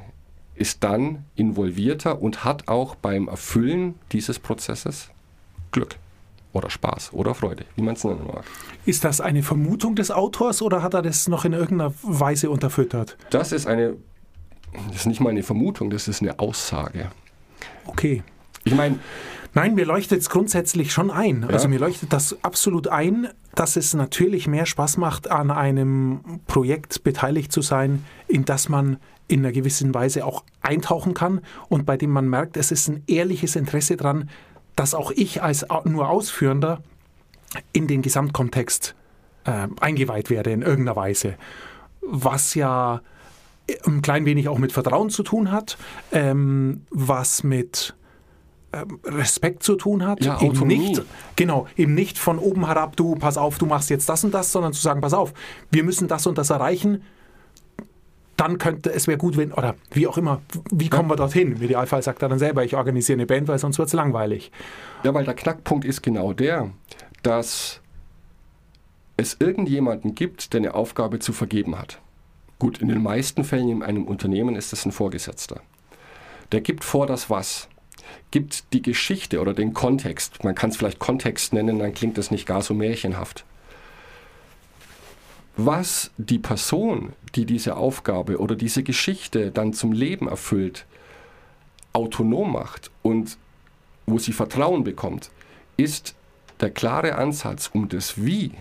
ist 0.55 0.83
dann 0.83 1.25
involvierter 1.35 2.21
und 2.21 2.43
hat 2.43 2.67
auch 2.67 2.95
beim 2.95 3.27
Erfüllen 3.27 3.95
dieses 4.11 4.39
Prozesses 4.39 5.11
Glück 5.71 5.97
oder 6.53 6.69
Spaß 6.69 7.13
oder 7.13 7.33
Freude, 7.33 7.65
wie 7.75 7.81
man 7.81 7.95
es 7.95 8.03
nennen 8.03 8.25
mag. 8.27 8.43
Ist 8.85 9.03
das 9.03 9.21
eine 9.21 9.43
Vermutung 9.43 9.95
des 9.95 10.11
Autors 10.11 10.61
oder 10.61 10.83
hat 10.83 10.93
er 10.93 11.01
das 11.01 11.27
noch 11.27 11.45
in 11.45 11.53
irgendeiner 11.53 11.93
Weise 12.03 12.49
unterfüttert? 12.49 13.17
Das 13.29 13.51
ist 13.51 13.67
eine, 13.67 13.95
das 14.87 14.97
ist 14.97 15.05
nicht 15.05 15.21
mal 15.21 15.29
eine 15.29 15.43
Vermutung, 15.43 15.89
das 15.89 16.07
ist 16.07 16.21
eine 16.21 16.39
Aussage. 16.39 17.11
Okay. 17.85 18.23
Ich 18.63 18.75
meine, 18.75 18.99
Nein, 19.53 19.75
mir 19.75 19.85
leuchtet 19.85 20.21
es 20.21 20.29
grundsätzlich 20.29 20.93
schon 20.93 21.11
ein. 21.11 21.41
Ja? 21.41 21.49
Also 21.49 21.67
mir 21.67 21.79
leuchtet 21.79 22.13
das 22.13 22.37
absolut 22.41 22.87
ein, 22.87 23.27
dass 23.53 23.75
es 23.75 23.93
natürlich 23.93 24.47
mehr 24.47 24.65
Spaß 24.65 24.95
macht, 24.97 25.29
an 25.29 25.51
einem 25.51 26.39
Projekt 26.47 27.03
beteiligt 27.03 27.51
zu 27.51 27.61
sein, 27.61 28.05
in 28.27 28.45
das 28.45 28.69
man 28.69 28.97
in 29.27 29.41
einer 29.41 29.51
gewissen 29.51 29.93
Weise 29.93 30.25
auch 30.25 30.43
eintauchen 30.61 31.13
kann 31.13 31.41
und 31.69 31.85
bei 31.85 31.97
dem 31.97 32.11
man 32.11 32.29
merkt, 32.29 32.57
es 32.57 32.71
ist 32.71 32.87
ein 32.87 33.03
ehrliches 33.07 33.55
Interesse 33.55 33.97
dran, 33.97 34.29
dass 34.75 34.93
auch 34.93 35.11
ich 35.11 35.43
als 35.43 35.65
nur 35.85 36.09
Ausführender 36.09 36.81
in 37.73 37.87
den 37.87 38.01
Gesamtkontext 38.01 38.95
äh, 39.45 39.67
eingeweiht 39.79 40.29
werde 40.29 40.51
in 40.51 40.61
irgendeiner 40.61 40.95
Weise. 40.95 41.35
Was 42.01 42.55
ja 42.55 43.01
ein 43.85 44.01
klein 44.01 44.25
wenig 44.25 44.49
auch 44.49 44.57
mit 44.57 44.71
Vertrauen 44.71 45.09
zu 45.09 45.23
tun 45.23 45.51
hat, 45.51 45.77
ähm, 46.11 46.85
was 46.89 47.43
mit 47.43 47.95
ähm, 48.73 48.99
Respekt 49.05 49.63
zu 49.63 49.75
tun 49.75 50.05
hat. 50.05 50.23
Ja, 50.23 50.41
eben 50.41 50.67
nicht, 50.67 51.03
genau, 51.35 51.67
eben 51.77 51.93
nicht 51.93 52.17
von 52.17 52.39
oben 52.39 52.65
herab, 52.65 52.95
du, 52.95 53.15
pass 53.15 53.37
auf, 53.37 53.57
du 53.57 53.65
machst 53.65 53.89
jetzt 53.89 54.07
das 54.09 54.23
und 54.23 54.33
das, 54.33 54.51
sondern 54.51 54.73
zu 54.73 54.81
sagen, 54.81 55.01
pass 55.01 55.13
auf, 55.13 55.33
wir 55.71 55.83
müssen 55.83 56.07
das 56.07 56.25
und 56.27 56.37
das 56.37 56.49
erreichen 56.49 57.03
dann 58.41 58.57
könnte 58.57 58.91
es 58.91 59.05
wäre 59.05 59.19
gut, 59.19 59.37
wenn, 59.37 59.53
oder 59.53 59.75
wie 59.91 60.07
auch 60.07 60.17
immer, 60.17 60.41
wie 60.71 60.89
kommen 60.89 61.09
ja. 61.09 61.13
wir 61.13 61.17
dorthin? 61.17 61.55
Im 61.55 61.61
Idealfall 61.61 62.01
sagt 62.01 62.23
er 62.23 62.29
dann 62.29 62.39
selber, 62.39 62.63
ich 62.63 62.75
organisiere 62.75 63.17
eine 63.17 63.27
Band, 63.27 63.47
weil 63.47 63.59
sonst 63.59 63.77
wird 63.77 63.87
es 63.87 63.93
langweilig. 63.93 64.51
Ja, 65.03 65.13
weil 65.13 65.25
der 65.25 65.35
Knackpunkt 65.35 65.85
ist 65.85 66.01
genau 66.01 66.33
der, 66.33 66.71
dass 67.21 67.81
es 69.15 69.37
irgendjemanden 69.39 70.15
gibt, 70.15 70.53
der 70.53 70.61
eine 70.61 70.73
Aufgabe 70.73 71.19
zu 71.19 71.33
vergeben 71.33 71.77
hat. 71.77 72.01
Gut, 72.57 72.79
in 72.79 72.87
den 72.87 73.03
meisten 73.03 73.43
Fällen 73.43 73.69
in 73.69 73.83
einem 73.83 74.05
Unternehmen 74.05 74.55
ist 74.55 74.73
es 74.73 74.87
ein 74.87 74.91
Vorgesetzter. 74.91 75.61
Der 76.51 76.61
gibt 76.61 76.83
vor 76.83 77.05
das 77.05 77.29
Was, 77.29 77.69
gibt 78.31 78.73
die 78.73 78.81
Geschichte 78.81 79.39
oder 79.39 79.53
den 79.53 79.75
Kontext. 79.75 80.43
Man 80.43 80.55
kann 80.55 80.71
es 80.71 80.77
vielleicht 80.77 80.97
Kontext 80.97 81.53
nennen, 81.53 81.77
dann 81.77 81.93
klingt 81.93 82.17
das 82.17 82.31
nicht 82.31 82.47
gar 82.47 82.63
so 82.63 82.73
märchenhaft 82.73 83.45
was 85.57 86.11
die 86.17 86.39
Person, 86.39 87.13
die 87.35 87.45
diese 87.45 87.75
Aufgabe 87.75 88.39
oder 88.39 88.55
diese 88.55 88.83
Geschichte 88.83 89.51
dann 89.51 89.73
zum 89.73 89.91
Leben 89.91 90.27
erfüllt, 90.27 90.85
autonom 91.93 92.53
macht 92.53 92.89
und 93.01 93.37
wo 94.05 94.17
sie 94.17 94.33
Vertrauen 94.33 94.83
bekommt, 94.83 95.29
ist 95.77 96.15
der 96.59 96.69
klare 96.69 97.15
Ansatz 97.15 97.69
um 97.73 97.89
das 97.89 98.23
Wie 98.23 98.51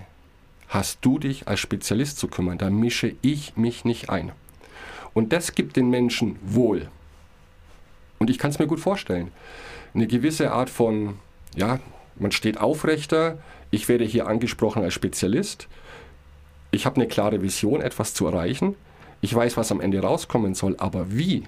hast 0.68 0.98
du 1.02 1.18
dich 1.18 1.48
als 1.48 1.60
Spezialist 1.60 2.18
zu 2.18 2.28
kümmern, 2.28 2.56
da 2.56 2.70
mische 2.70 3.14
ich 3.22 3.56
mich 3.56 3.84
nicht 3.84 4.08
ein. 4.08 4.32
Und 5.12 5.32
das 5.32 5.54
gibt 5.54 5.76
den 5.76 5.90
Menschen 5.90 6.38
wohl. 6.42 6.88
Und 8.18 8.30
ich 8.30 8.38
kann 8.38 8.50
es 8.50 8.58
mir 8.58 8.68
gut 8.68 8.78
vorstellen. 8.78 9.32
Eine 9.94 10.06
gewisse 10.06 10.52
Art 10.52 10.70
von, 10.70 11.18
ja, 11.56 11.80
man 12.16 12.30
steht 12.30 12.58
aufrechter, 12.58 13.38
ich 13.72 13.88
werde 13.88 14.04
hier 14.04 14.28
angesprochen 14.28 14.84
als 14.84 14.94
Spezialist, 14.94 15.68
ich 16.70 16.86
habe 16.86 16.96
eine 16.96 17.08
klare 17.08 17.42
Vision, 17.42 17.80
etwas 17.80 18.14
zu 18.14 18.26
erreichen. 18.26 18.74
Ich 19.20 19.34
weiß, 19.34 19.56
was 19.56 19.70
am 19.70 19.80
Ende 19.80 20.00
rauskommen 20.00 20.54
soll, 20.54 20.76
aber 20.78 21.12
wie? 21.12 21.44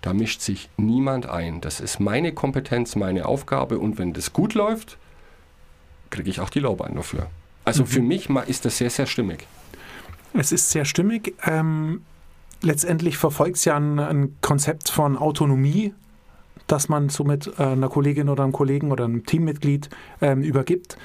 Da 0.00 0.12
mischt 0.14 0.40
sich 0.40 0.70
niemand 0.76 1.28
ein. 1.28 1.60
Das 1.60 1.80
ist 1.80 1.98
meine 2.00 2.32
Kompetenz, 2.32 2.96
meine 2.96 3.26
Aufgabe 3.26 3.78
und 3.78 3.98
wenn 3.98 4.12
das 4.12 4.32
gut 4.32 4.54
läuft, 4.54 4.96
kriege 6.10 6.30
ich 6.30 6.40
auch 6.40 6.50
die 6.50 6.60
Lorbeeren 6.60 6.94
dafür. 6.94 7.26
Also 7.64 7.84
für 7.84 8.00
mich 8.00 8.30
ist 8.46 8.64
das 8.64 8.78
sehr, 8.78 8.88
sehr 8.88 9.06
stimmig. 9.06 9.46
Es 10.32 10.52
ist 10.52 10.70
sehr 10.70 10.84
stimmig. 10.84 11.34
Ähm, 11.44 12.02
letztendlich 12.62 13.18
verfolgt 13.18 13.56
es 13.56 13.64
ja 13.66 13.76
ein, 13.76 13.98
ein 13.98 14.36
Konzept 14.40 14.88
von 14.88 15.18
Autonomie, 15.18 15.92
das 16.66 16.88
man 16.88 17.08
somit 17.08 17.52
äh, 17.58 17.62
einer 17.62 17.88
Kollegin 17.88 18.28
oder 18.28 18.44
einem 18.44 18.52
Kollegen 18.52 18.90
oder 18.92 19.04
einem 19.04 19.26
Teammitglied 19.26 19.90
ähm, 20.20 20.42
übergibt, 20.42 20.96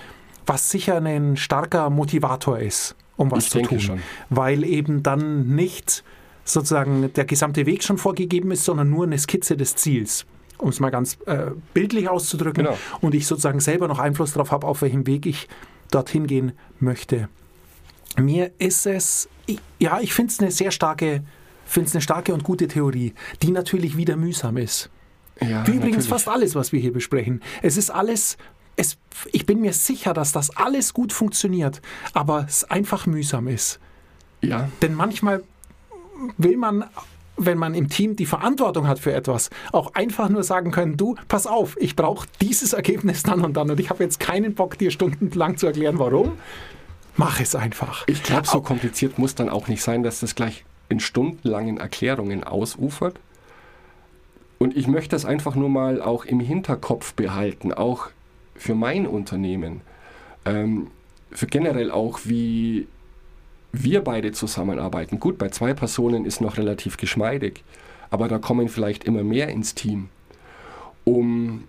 was 0.45 0.69
sicher 0.69 0.97
ein 0.97 1.37
starker 1.37 1.89
Motivator 1.89 2.59
ist, 2.59 2.95
um 3.17 3.31
was 3.31 3.45
Ich 3.45 3.49
zu 3.51 3.61
tun. 3.61 3.79
schon. 3.79 3.99
Weil 4.29 4.63
eben 4.63 5.03
dann 5.03 5.55
nicht 5.55 6.03
sozusagen 6.45 7.11
der 7.13 7.25
gesamte 7.25 7.65
Weg 7.65 7.83
schon 7.83 7.97
vorgegeben 7.97 8.51
ist, 8.51 8.65
sondern 8.65 8.89
nur 8.89 9.05
eine 9.05 9.17
Skizze 9.17 9.55
des 9.55 9.75
Ziels. 9.75 10.25
Um 10.57 10.69
es 10.69 10.79
mal 10.79 10.91
ganz 10.91 11.17
äh, 11.25 11.51
bildlich 11.73 12.09
auszudrücken. 12.09 12.65
Genau. 12.65 12.77
Und 13.01 13.15
ich 13.15 13.27
sozusagen 13.27 13.59
selber 13.59 13.87
noch 13.87 13.99
Einfluss 13.99 14.33
darauf 14.33 14.51
habe, 14.51 14.67
auf 14.67 14.81
welchem 14.81 15.07
Weg 15.07 15.25
ich 15.25 15.47
dorthin 15.91 16.27
gehen 16.27 16.53
möchte. 16.79 17.27
Mir 18.17 18.51
ist 18.59 18.85
es, 18.85 19.27
ich, 19.45 19.59
ja, 19.79 19.99
ich 19.99 20.13
finde 20.13 20.31
es 20.31 20.39
eine 20.39 20.51
sehr 20.51 20.71
starke, 20.71 21.23
finde 21.65 21.87
es 21.89 21.95
eine 21.95 22.01
starke 22.01 22.33
und 22.33 22.43
gute 22.43 22.67
Theorie, 22.67 23.13
die 23.41 23.51
natürlich 23.51 23.97
wieder 23.97 24.15
mühsam 24.15 24.57
ist. 24.57 24.89
Ja, 25.41 25.65
Wie 25.65 25.71
übrigens 25.71 26.05
natürlich. 26.05 26.09
fast 26.09 26.27
alles, 26.29 26.55
was 26.55 26.71
wir 26.71 26.79
hier 26.79 26.93
besprechen. 26.93 27.41
Es 27.63 27.75
ist 27.75 27.89
alles, 27.89 28.37
es, 28.75 28.97
ich 29.31 29.45
bin 29.45 29.61
mir 29.61 29.73
sicher, 29.73 30.13
dass 30.13 30.31
das 30.31 30.55
alles 30.55 30.93
gut 30.93 31.13
funktioniert, 31.13 31.81
aber 32.13 32.45
es 32.47 32.63
einfach 32.63 33.05
mühsam 33.05 33.47
ist. 33.47 33.79
Ja, 34.41 34.69
Denn 34.81 34.93
manchmal 34.93 35.43
will 36.37 36.57
man, 36.57 36.85
wenn 37.37 37.57
man 37.57 37.75
im 37.75 37.89
Team 37.89 38.15
die 38.15 38.25
Verantwortung 38.25 38.87
hat 38.87 38.99
für 38.99 39.13
etwas, 39.13 39.49
auch 39.71 39.93
einfach 39.95 40.29
nur 40.29 40.43
sagen 40.43 40.71
können, 40.71 40.97
du, 40.97 41.15
pass 41.27 41.47
auf, 41.47 41.77
ich 41.79 41.95
brauche 41.95 42.27
dieses 42.41 42.73
Ergebnis 42.73 43.23
dann 43.23 43.41
und 43.41 43.55
dann 43.55 43.71
und 43.71 43.79
ich 43.79 43.89
habe 43.89 44.03
jetzt 44.03 44.19
keinen 44.19 44.53
Bock, 44.53 44.77
dir 44.77 44.91
stundenlang 44.91 45.57
zu 45.57 45.67
erklären, 45.67 45.99
warum. 45.99 46.33
Mach 47.15 47.39
es 47.39 47.55
einfach. 47.55 48.03
ich 48.07 48.23
glaube, 48.23 48.47
so 48.47 48.61
kompliziert 48.61 49.19
muss 49.19 49.35
dann 49.35 49.47
auch 49.47 49.67
nicht 49.67 49.83
sein, 49.83 50.01
dass 50.01 50.21
das 50.21 50.33
gleich 50.33 50.65
in 50.89 50.99
stundenlangen 50.99 51.77
Erklärungen 51.77 52.43
ausufert. 52.43 53.19
Und 54.57 54.75
ich 54.75 54.87
möchte 54.87 55.09
das 55.09 55.25
einfach 55.25 55.55
nur 55.55 55.69
mal 55.69 56.01
auch 56.01 56.25
im 56.25 56.39
Hinterkopf 56.39 57.13
behalten, 57.13 57.73
auch 57.73 58.09
für 58.55 58.75
mein 58.75 59.07
Unternehmen, 59.07 59.81
ähm, 60.45 60.87
für 61.31 61.47
generell 61.47 61.91
auch, 61.91 62.21
wie 62.25 62.87
wir 63.71 64.01
beide 64.01 64.31
zusammenarbeiten. 64.31 65.19
Gut, 65.19 65.37
bei 65.37 65.49
zwei 65.49 65.73
Personen 65.73 66.25
ist 66.25 66.41
noch 66.41 66.57
relativ 66.57 66.97
geschmeidig, 66.97 67.63
aber 68.11 68.27
da 68.27 68.37
kommen 68.37 68.69
vielleicht 68.69 69.03
immer 69.03 69.23
mehr 69.23 69.49
ins 69.49 69.73
Team, 69.73 70.09
um 71.03 71.63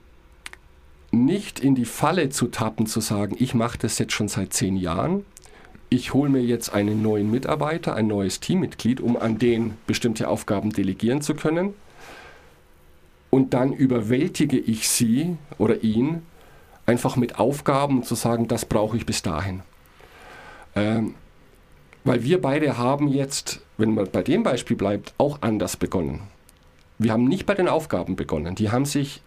nicht 1.11 1.61
in 1.61 1.75
die 1.75 1.85
Falle 1.85 2.29
zu 2.29 2.49
tappen, 2.49 2.87
zu 2.87 3.01
sagen, 3.01 3.37
ich 3.39 3.55
mache 3.55 3.79
das 3.79 3.99
jetzt 3.99 4.13
schon 4.13 4.29
seit 4.29 4.53
zehn 4.53 4.77
Jahren, 4.77 5.25
ich 5.89 6.13
hole 6.13 6.29
mir 6.29 6.43
jetzt 6.43 6.75
einen 6.75 7.03
neuen 7.03 7.31
Mitarbeiter, 7.31 7.95
ein 7.95 8.09
neues 8.09 8.41
Teammitglied, 8.41 9.01
um 9.01 9.17
an 9.17 9.39
den 9.39 9.75
bestimmte 9.87 10.29
Aufgaben 10.29 10.71
delegieren 10.71 11.23
zu 11.23 11.35
können. 11.35 11.75
Und 13.31 13.55
dann 13.55 13.73
überwältige 13.73 14.59
ich 14.59 14.89
sie 14.89 15.37
oder 15.57 15.85
ihn 15.85 16.23
einfach 16.87 17.17
mit 17.17 17.39
Aufgaben 17.39 18.03
zu 18.03 18.15
sagen, 18.15 18.49
das 18.49 18.65
brauche 18.65 18.97
ich 18.97 19.07
bis 19.07 19.23
dahin. 19.23 19.63
Ähm, 20.75 21.15
weil 22.05 22.23
wir 22.23 22.41
beide 22.41 22.77
haben 22.77 23.09
jetzt, 23.09 23.61
wenn 23.79 23.95
man 23.95 24.11
bei 24.11 24.23
dem 24.23 24.43
Beispiel 24.43 24.77
bleibt, 24.77 25.15
auch 25.19 25.39
anders 25.41 25.77
begonnen. 25.77 26.23
Wir 26.99 27.13
haben 27.13 27.25
nicht 27.25 27.47
bei 27.47 27.55
den 27.55 27.69
Aufgaben 27.69 28.17
begonnen. 28.17 28.55
Die 28.55 28.71
haben 28.71 28.85
sich, 28.85 29.23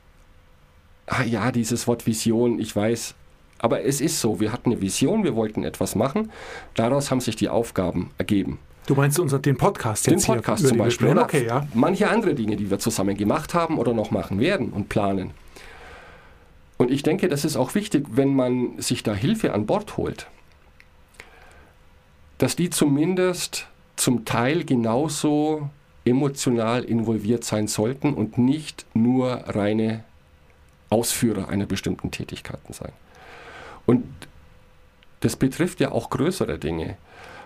ah 1.07 1.23
ja, 1.23 1.51
dieses 1.51 1.87
Wort 1.87 2.05
Vision, 2.05 2.59
ich 2.59 2.75
weiß, 2.75 3.15
aber 3.59 3.83
es 3.83 4.01
ist 4.01 4.21
so, 4.21 4.39
wir 4.39 4.51
hatten 4.51 4.71
eine 4.71 4.81
Vision, 4.81 5.23
wir 5.23 5.35
wollten 5.35 5.63
etwas 5.63 5.95
machen, 5.95 6.31
daraus 6.75 7.09
haben 7.09 7.21
sich 7.21 7.35
die 7.35 7.49
Aufgaben 7.49 8.11
ergeben. 8.17 8.59
Du 8.85 8.95
meinst 8.95 9.19
unser, 9.19 9.39
den 9.39 9.57
Podcast 9.57 10.07
Den 10.07 10.13
jetzt 10.13 10.27
Podcast 10.27 10.61
hier? 10.61 10.69
zum 10.69 10.77
Beispiel. 10.77 11.09
Oder? 11.09 11.23
Okay, 11.23 11.45
ja. 11.45 11.67
manche 11.73 12.09
andere 12.09 12.35
Dinge, 12.35 12.55
die 12.55 12.69
wir 12.69 12.79
zusammen 12.79 13.17
gemacht 13.17 13.53
haben 13.53 13.79
oder 13.79 13.93
noch 13.93 14.11
machen 14.11 14.39
werden 14.39 14.69
und 14.69 14.87
planen. 14.87 15.31
Und 16.77 16.91
ich 16.91 17.03
denke, 17.03 17.27
das 17.27 17.43
ist 17.43 17.57
auch 17.57 17.75
wichtig, 17.75 18.05
wenn 18.11 18.35
man 18.35 18.79
sich 18.79 19.03
da 19.03 19.13
Hilfe 19.13 19.53
an 19.53 19.65
Bord 19.65 19.97
holt, 19.97 20.27
dass 22.37 22.55
die 22.55 22.69
zumindest 22.69 23.67
zum 23.95 24.25
Teil 24.25 24.63
genauso 24.63 25.69
emotional 26.05 26.83
involviert 26.83 27.43
sein 27.43 27.67
sollten 27.67 28.13
und 28.13 28.37
nicht 28.37 28.85
nur 28.93 29.31
reine 29.47 30.03
Ausführer 30.89 31.49
einer 31.49 31.65
bestimmten 31.65 32.11
Tätigkeiten 32.11 32.73
sein. 32.73 32.93
Und 33.85 34.05
das 35.21 35.35
betrifft 35.35 35.79
ja 35.79 35.91
auch 35.91 36.09
größere 36.09 36.59
Dinge. 36.59 36.97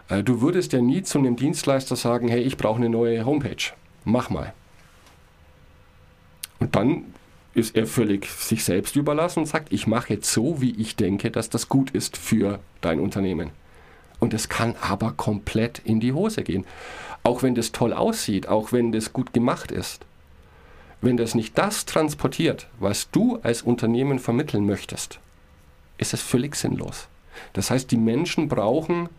Äh, 0.10 0.24
Du 0.24 0.42
würdest 0.42 0.74
ja 0.74 0.82
nie 0.82 1.04
zu 1.04 1.18
einem 1.18 1.38
Dienstleister 1.38 1.96
sagen, 1.96 2.28
hey, 2.28 2.42
ich 2.42 2.58
brauche 2.58 2.78
eine 2.78 2.90
neue 2.90 3.26
Homepage. 3.26 3.74
Mach 4.04 4.30
mal. 4.30 4.54
Und 6.60 6.76
dann 6.76 7.06
ist 7.54 7.76
er 7.76 7.86
völlig 7.86 8.28
sich 8.28 8.64
selbst 8.64 8.96
überlassen 8.96 9.40
und 9.40 9.46
sagt, 9.46 9.74
ich 9.74 9.88
mache 9.88 10.14
jetzt 10.14 10.32
so, 10.32 10.62
wie 10.62 10.72
ich 10.72 10.96
denke, 10.96 11.32
dass 11.32 11.50
das 11.50 11.70
gut 11.70 11.92
ist 11.92 12.18
für 12.18 12.60
dein 12.80 13.00
Unternehmen. 13.00 13.52
Und 14.20 14.34
es 14.34 14.50
kann 14.50 14.76
aber 14.82 15.12
komplett 15.14 15.80
in 15.80 16.00
die 16.00 16.14
Hose 16.14 16.44
gehen. 16.44 16.66
Auch 17.24 17.44
wenn 17.44 17.56
das 17.56 17.72
toll 17.72 17.94
aussieht, 17.94 18.48
auch 18.48 18.72
wenn 18.72 18.92
das 18.92 19.14
gut 19.14 19.34
gemacht 19.34 19.72
ist. 19.72 20.06
Wenn 21.02 21.18
das 21.18 21.34
nicht 21.34 21.58
das 21.58 21.86
transportiert, 21.86 22.68
was 22.80 23.10
du 23.10 23.40
als 23.42 23.64
Unternehmen 23.64 24.20
vermitteln 24.20 24.66
möchtest, 24.66 25.20
ist 25.98 26.14
es 26.14 26.22
völlig 26.22 26.56
sinnlos. 26.56 27.08
Das 27.54 27.72
heißt, 27.72 27.90
die 27.90 27.98
Menschen 27.98 28.48
brauchen 28.48 29.10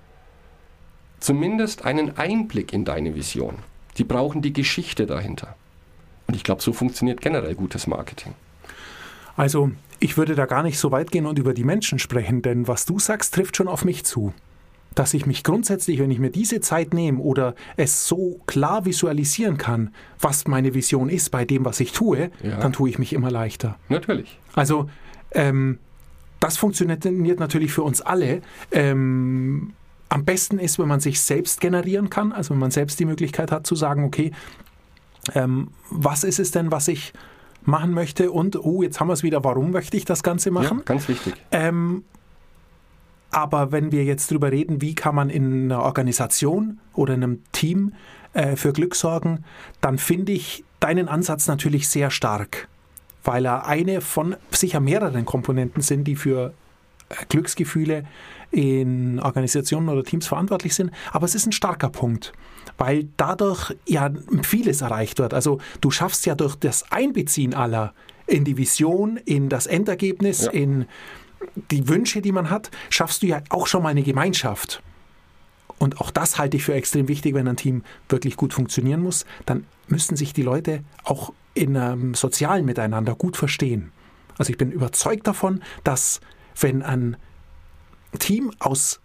zumindest 1.19 1.85
einen 1.85 2.17
Einblick 2.17 2.73
in 2.73 2.85
deine 2.85 3.15
Vision. 3.15 3.59
Die 3.99 4.05
brauchen 4.05 4.43
die 4.43 4.53
Geschichte 4.53 5.07
dahinter. 5.07 5.57
Und 6.27 6.35
ich 6.37 6.45
glaube, 6.45 6.63
so 6.63 6.73
funktioniert 6.73 7.21
generell 7.21 7.55
gutes 7.55 7.87
Marketing. 7.87 8.35
Also, 9.37 9.71
ich 9.99 10.17
würde 10.17 10.35
da 10.35 10.47
gar 10.47 10.63
nicht 10.63 10.79
so 10.79 10.91
weit 10.91 11.11
gehen 11.11 11.27
und 11.27 11.39
über 11.39 11.55
die 11.55 11.65
Menschen 11.65 11.99
sprechen, 11.99 12.43
denn 12.43 12.69
was 12.69 12.85
du 12.85 12.99
sagst, 12.99 13.35
trifft 13.35 13.57
schon 13.57 13.69
auf 13.69 13.85
mich 13.85 14.05
zu. 14.05 14.33
Dass 14.95 15.15
ich 15.15 15.25
mich 15.25 15.43
grundsätzlich, 15.43 15.99
wenn 16.01 16.11
ich 16.11 16.19
mir 16.19 16.31
diese 16.31 16.61
Zeit 16.61 16.93
nehme 16.93 17.19
oder 17.19 17.55
es 17.77 18.07
so 18.07 18.41
klar 18.47 18.85
visualisieren 18.85 19.57
kann, 19.57 19.95
was 20.21 20.47
meine 20.47 20.75
Vision 20.75 21.09
ist 21.09 21.31
bei 21.31 21.47
dem, 21.47 21.65
was 21.65 21.81
ich 21.81 21.93
tue, 21.93 22.31
Ja. 22.43 22.59
dann 22.59 22.75
tue 22.75 22.91
ich 22.91 22.99
mich 22.99 23.15
immer 23.15 23.31
leichter. 23.31 23.79
Natürlich. 23.89 24.39
Also, 24.55 24.91
ähm, 25.33 25.79
das 26.41 26.59
funktioniert 26.59 27.05
natürlich 27.41 27.73
für 27.73 27.83
uns 27.85 28.03
alle. 28.03 28.43
Ähm, 28.71 29.73
am 30.11 30.25
besten 30.27 30.59
ist, 30.59 30.79
wenn 30.79 30.89
man 30.89 31.01
sich 31.01 31.21
selbst 31.23 31.61
generieren 31.63 32.11
kann, 32.11 32.33
also 32.33 32.51
wenn 32.51 32.59
man 32.59 32.71
selbst 32.71 33.01
die 33.01 33.07
Möglichkeit 33.07 33.51
hat 33.51 33.67
zu 33.67 33.75
sagen, 33.77 34.05
okay, 34.05 34.33
ähm, 35.35 35.69
was 35.91 36.25
ist 36.25 36.39
es 36.39 36.51
denn, 36.51 36.71
was 36.73 36.89
ich 36.89 37.13
machen 37.65 37.93
möchte 37.93 38.33
und, 38.33 38.57
oh, 38.57 38.83
jetzt 38.83 39.01
haben 39.01 39.09
wir 39.09 39.13
es 39.13 39.23
wieder, 39.23 39.45
warum 39.45 39.71
möchte 39.71 39.97
ich 39.97 40.05
das 40.05 40.23
Ganze 40.23 40.51
machen? 40.51 40.79
Ja, 40.79 40.85
ganz 40.85 41.09
wichtig. 41.09 41.35
Ähm, 41.53 42.05
aber 43.31 43.73
wenn 43.73 43.93
wir 43.93 44.05
jetzt 44.05 44.31
drüber 44.31 44.53
reden, 44.53 44.81
wie 44.83 44.95
kann 44.95 45.15
man 45.15 45.31
in 45.31 45.65
einer 45.65 45.83
Organisation 45.83 46.81
oder 46.93 47.15
in 47.15 47.23
einem 47.23 47.43
Team 47.53 47.95
äh, 48.35 48.57
für 48.57 48.73
Glück 48.73 48.95
sorgen, 48.95 49.45
dann 49.81 49.99
finde 49.99 50.33
ich 50.33 50.65
deinen 50.81 51.09
Ansatz 51.09 51.47
natürlich 51.47 51.89
sehr 51.89 52.11
stark, 52.11 52.69
weil 53.25 53.47
er 53.47 53.67
eine 53.67 54.01
von 54.01 54.37
sicher 54.51 54.81
mehreren 54.81 55.25
Komponenten 55.25 55.83
sind, 55.83 56.05
die 56.05 56.17
für 56.17 56.53
äh, 57.09 57.15
Glücksgefühle 57.29 58.05
in 58.53 59.19
Organisationen 59.19 59.89
oder 59.89 60.05
Teams 60.05 60.27
verantwortlich 60.27 60.75
sind. 60.75 60.93
Aber 61.11 61.25
es 61.25 61.35
ist 61.35 61.47
ein 61.47 61.53
starker 61.53 61.89
Punkt, 61.89 62.33
weil 62.79 63.09
dadurch 63.17 63.75
ja 63.87 64.11
vieles 64.43 64.83
erreicht 64.83 65.19
wird. 65.19 65.35
Also 65.35 65.59
du 65.81 65.91
schaffst 65.91 66.27
ja 66.27 66.35
durch 66.35 66.55
das 66.57 66.93
Einbeziehen 66.93 67.55
aller 67.55 67.95
in 68.27 68.45
die 68.45 68.57
Vision, 68.57 69.17
in 69.17 69.49
das 69.49 69.67
Endergebnis, 69.67 70.45
Ja. 70.45 70.53
in 70.53 70.87
die 71.71 71.89
Wünsche, 71.89 72.23
die 72.23 72.31
man 72.31 72.51
hat, 72.51 72.71
schaffst 72.89 73.23
du 73.23 73.27
ja 73.27 73.43
auch 73.49 73.67
schon 73.67 73.83
mal 73.83 73.89
eine 73.89 74.03
Gemeinschaft. 74.03 74.83
Und 75.79 76.01
auch 76.01 76.13
das 76.13 76.39
halte 76.39 76.57
ich 76.57 76.63
für 76.63 76.75
extrem 76.75 77.09
wichtig, 77.09 77.35
wenn 77.35 77.49
ein 77.49 77.57
Team 77.57 77.83
wirklich 78.09 78.37
gut 78.37 78.55
funktionieren 78.55 79.03
muss. 79.03 79.25
Dann 79.47 79.67
müssen 79.89 80.17
sich 80.17 80.33
die 80.33 80.43
Leute 80.43 80.85
auch 81.03 81.33
in 81.55 81.77
einem 81.77 82.15
sozialen 82.15 82.65
Miteinander 82.65 83.17
gut 83.17 83.37
verstehen. 83.37 83.91
Also 84.39 84.53
ich 84.53 84.59
bin 84.59 84.71
überzeugt 84.71 85.27
davon, 85.27 85.61
dass 85.83 86.21
wenn 86.61 86.83
ein 86.83 87.17
Team 88.19 88.53
aus 88.59 89.01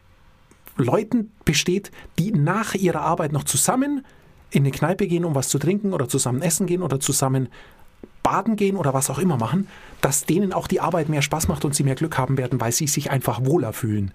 Leuten 0.78 1.32
besteht, 1.46 1.92
die 2.20 2.32
nach 2.32 2.76
ihrer 2.76 3.02
Arbeit 3.02 3.32
noch 3.32 3.44
zusammen 3.44 4.06
in 4.52 4.64
eine 4.64 4.72
Kneipe 4.72 5.08
gehen, 5.08 5.26
um 5.26 5.36
was 5.36 5.50
zu 5.50 5.60
trinken 5.60 5.94
oder 5.94 6.08
zusammen 6.08 6.42
essen 6.42 6.68
gehen 6.68 6.82
oder 6.82 7.00
zusammen 7.00 7.50
baden 8.24 8.56
gehen 8.56 8.76
oder 8.76 8.94
was 8.94 9.10
auch 9.10 9.20
immer 9.20 9.38
machen, 9.38 9.68
dass 10.02 10.26
denen 10.26 10.54
auch 10.54 10.68
die 10.68 10.82
Arbeit 10.82 11.10
mehr 11.10 11.22
Spaß 11.22 11.48
macht 11.48 11.66
und 11.66 11.74
sie 11.74 11.84
mehr 11.84 11.96
Glück 11.96 12.18
haben 12.18 12.38
werden, 12.38 12.60
weil 12.62 12.72
sie 12.72 12.88
sich 12.88 13.10
einfach 13.10 13.46
wohler 13.46 13.74
fühlen. 13.74 14.12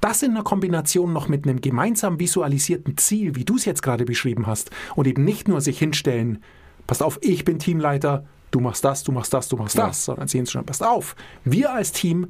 das 0.00 0.22
in 0.22 0.30
einer 0.30 0.42
Kombination 0.42 1.12
noch 1.12 1.28
mit 1.28 1.46
einem 1.46 1.60
gemeinsam 1.60 2.18
visualisierten 2.18 2.96
Ziel, 2.96 3.36
wie 3.36 3.44
du 3.44 3.56
es 3.56 3.66
jetzt 3.66 3.82
gerade 3.82 4.04
beschrieben 4.04 4.46
hast, 4.46 4.70
und 4.96 5.06
eben 5.06 5.24
nicht 5.24 5.46
nur 5.46 5.60
sich 5.60 5.78
hinstellen, 5.78 6.42
passt 6.86 7.02
auf, 7.02 7.18
ich 7.22 7.44
bin 7.44 7.58
Teamleiter, 7.58 8.24
du 8.50 8.60
machst 8.60 8.82
das, 8.84 9.02
du 9.02 9.12
machst 9.12 9.34
das, 9.34 9.48
du 9.48 9.56
machst 9.56 9.76
Ja. 9.76 9.88
das, 9.88 10.06
sondern 10.06 10.26
sehen 10.26 10.46
Sie 10.46 10.52
schon, 10.52 10.64
passt 10.64 10.82
auf, 10.82 11.16
wir 11.44 11.72
als 11.72 11.92
Team 11.92 12.28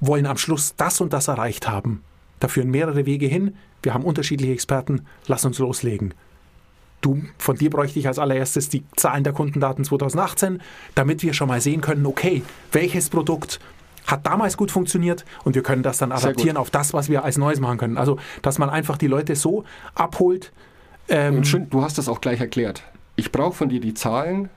wollen 0.00 0.26
am 0.26 0.36
Schluss 0.36 0.74
das 0.76 1.00
und 1.00 1.12
das 1.12 1.28
erreicht 1.28 1.68
haben. 1.68 2.02
Da 2.40 2.48
führen 2.48 2.70
mehrere 2.70 3.06
Wege 3.06 3.26
hin, 3.26 3.56
wir 3.82 3.94
haben 3.94 4.04
unterschiedliche 4.04 4.52
Experten, 4.52 5.06
lass 5.26 5.44
uns 5.44 5.58
loslegen. 5.58 6.14
Du, 7.00 7.22
von 7.38 7.56
dir 7.56 7.70
bräuchte 7.70 7.98
ich 7.98 8.08
als 8.08 8.18
allererstes 8.18 8.68
die 8.68 8.84
Zahlen 8.96 9.24
der 9.24 9.32
Kundendaten 9.32 9.84
2018, 9.84 10.60
damit 10.94 11.22
wir 11.22 11.32
schon 11.32 11.48
mal 11.48 11.60
sehen 11.60 11.80
können, 11.80 12.04
okay, 12.04 12.42
welches 12.72 13.08
Produkt 13.08 13.58
hat 14.06 14.26
damals 14.26 14.56
gut 14.56 14.70
funktioniert 14.70 15.24
und 15.44 15.54
wir 15.54 15.62
können 15.62 15.82
das 15.82 15.98
dann 15.98 16.12
adaptieren 16.12 16.56
auf 16.56 16.70
das, 16.70 16.92
was 16.92 17.08
wir 17.08 17.24
als 17.24 17.38
Neues 17.38 17.60
machen 17.60 17.78
können. 17.78 17.96
Also, 17.96 18.18
dass 18.42 18.58
man 18.58 18.68
einfach 18.68 18.98
die 18.98 19.06
Leute 19.06 19.36
so 19.36 19.64
abholt. 19.94 20.52
Ähm, 21.08 21.38
Und 21.38 21.46
schön, 21.46 21.70
du 21.70 21.82
hast 21.82 21.96
das 21.96 22.08
auch 22.08 22.20
gleich 22.20 22.40
erklärt. 22.40 22.82
Ich 23.16 23.32
brauche 23.32 23.54
von 23.54 23.68
dir 23.68 23.80
die 23.80 23.94
Zahlen, 23.94 24.50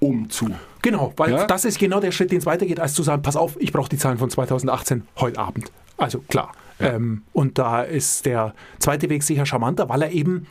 um 0.00 0.28
zu. 0.30 0.50
Genau, 0.82 1.12
weil 1.16 1.32
Ja? 1.32 1.46
das 1.46 1.64
ist 1.64 1.78
genau 1.78 2.00
der 2.00 2.10
Schritt, 2.10 2.32
den 2.32 2.38
es 2.38 2.46
weitergeht, 2.46 2.80
als 2.80 2.94
zu 2.94 3.02
sagen, 3.02 3.22
pass 3.22 3.36
auf, 3.36 3.56
ich 3.60 3.72
brauche 3.72 3.88
die 3.88 3.98
Zahlen 3.98 4.18
von 4.18 4.30
2018 4.30 5.06
heute 5.18 5.38
Abend. 5.38 5.70
Also 5.96 6.20
klar. 6.20 6.52
Ja. 6.78 6.94
Ähm, 6.94 7.22
und 7.32 7.58
da 7.58 7.82
ist 7.82 8.24
der 8.24 8.54
zweite 8.78 9.10
Weg 9.10 9.22
sicher 9.22 9.44
charmanter, 9.44 9.88
weil 9.88 10.02
er 10.02 10.10
eben, 10.10 10.46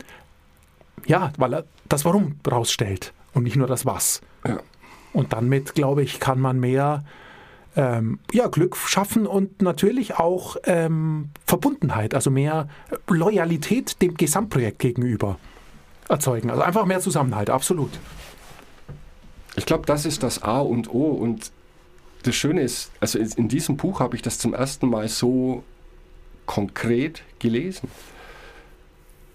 ja, 1.08 1.32
weil 1.38 1.54
er 1.54 1.66
das 1.90 2.06
Warum 2.06 2.36
rausstellt 2.50 3.14
und 3.34 3.44
nicht 3.44 3.56
nur 3.56 3.68
das 3.68 3.86
Was. 3.86 4.22
Ja. 4.48 4.60
Und 5.12 5.34
damit, 5.34 5.74
glaube 5.74 6.04
ich, 6.04 6.20
kann 6.20 6.40
man 6.40 6.60
mehr 6.60 7.04
ähm, 7.76 8.20
ja, 8.32 8.48
Glück 8.48 8.78
schaffen 8.78 9.26
und 9.26 9.62
natürlich 9.62 10.16
auch 10.16 10.58
ähm, 10.66 11.30
Verbundenheit, 11.46 12.14
also 12.14 12.30
mehr 12.30 12.68
Loyalität 13.08 14.02
dem 14.02 14.16
Gesamtprojekt 14.16 14.80
gegenüber 14.80 15.38
erzeugen. 16.08 16.50
Also 16.50 16.62
einfach 16.62 16.86
mehr 16.86 17.00
Zusammenhalt, 17.00 17.50
absolut. 17.50 17.92
Ich 19.60 19.66
glaube, 19.66 19.86
das 19.86 20.06
ist 20.06 20.24
das 20.24 20.42
A 20.42 20.60
und 20.62 20.90
O. 20.94 21.08
Und 21.12 21.52
das 22.24 22.34
Schöne 22.34 22.62
ist, 22.62 22.92
also 23.02 23.20
in 23.20 23.50
diesem 23.50 23.76
Buch 23.76 24.00
habe 24.00 24.16
ich 24.16 24.22
das 24.22 24.40
zum 24.40 24.54
ersten 24.54 24.90
Mal 24.90 25.10
so 25.10 25.64
konkret 26.46 27.24
gelesen, 27.40 27.90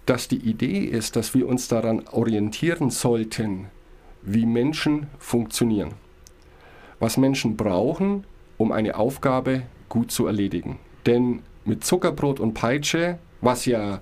dass 0.06 0.26
die 0.26 0.38
Idee 0.38 0.78
ist, 0.78 1.16
dass 1.16 1.34
wir 1.34 1.46
uns 1.46 1.68
daran 1.68 2.08
orientieren 2.08 2.88
sollten, 2.88 3.66
wie 4.22 4.46
Menschen 4.46 5.08
funktionieren. 5.18 5.92
Was 7.00 7.18
Menschen 7.18 7.58
brauchen, 7.58 8.24
um 8.56 8.72
eine 8.72 8.96
Aufgabe 8.96 9.64
gut 9.90 10.10
zu 10.10 10.26
erledigen. 10.26 10.78
Denn 11.04 11.42
mit 11.66 11.84
Zuckerbrot 11.84 12.40
und 12.40 12.54
Peitsche, 12.54 13.18
was 13.42 13.66
ja 13.66 14.00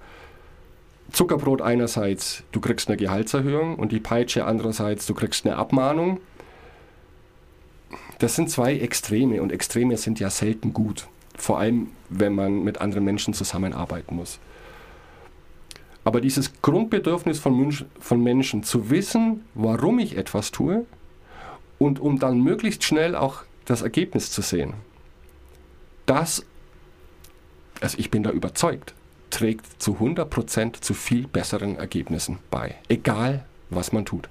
Zuckerbrot 1.12 1.60
einerseits, 1.60 2.42
du 2.52 2.60
kriegst 2.60 2.88
eine 2.88 2.96
Gehaltserhöhung 2.96 3.76
und 3.76 3.92
die 3.92 4.00
Peitsche 4.00 4.46
andererseits, 4.46 5.06
du 5.06 5.14
kriegst 5.14 5.46
eine 5.46 5.56
Abmahnung. 5.56 6.20
Das 8.18 8.34
sind 8.34 8.50
zwei 8.50 8.78
Extreme 8.78 9.42
und 9.42 9.52
Extreme 9.52 9.96
sind 9.96 10.20
ja 10.20 10.30
selten 10.30 10.72
gut. 10.72 11.06
Vor 11.36 11.58
allem, 11.58 11.88
wenn 12.08 12.34
man 12.34 12.64
mit 12.64 12.80
anderen 12.80 13.04
Menschen 13.04 13.34
zusammenarbeiten 13.34 14.16
muss. 14.16 14.38
Aber 16.04 16.20
dieses 16.20 16.62
Grundbedürfnis 16.62 17.38
von, 17.38 17.56
Münch, 17.56 17.84
von 18.00 18.22
Menschen 18.22 18.62
zu 18.62 18.90
wissen, 18.90 19.44
warum 19.54 19.98
ich 19.98 20.16
etwas 20.16 20.50
tue 20.50 20.84
und 21.78 22.00
um 22.00 22.18
dann 22.18 22.40
möglichst 22.40 22.84
schnell 22.84 23.14
auch 23.14 23.42
das 23.66 23.82
Ergebnis 23.82 24.30
zu 24.30 24.42
sehen, 24.42 24.74
das, 26.06 26.44
also 27.80 27.98
ich 27.98 28.10
bin 28.10 28.22
da 28.22 28.30
überzeugt, 28.30 28.94
trägt 29.32 29.82
zu 29.82 29.96
100% 29.96 30.80
zu 30.80 30.94
viel 30.94 31.26
besseren 31.26 31.76
Ergebnissen 31.76 32.38
bei. 32.50 32.76
Egal, 32.88 33.44
was 33.70 33.92
man 33.92 34.04
tut. 34.04 34.28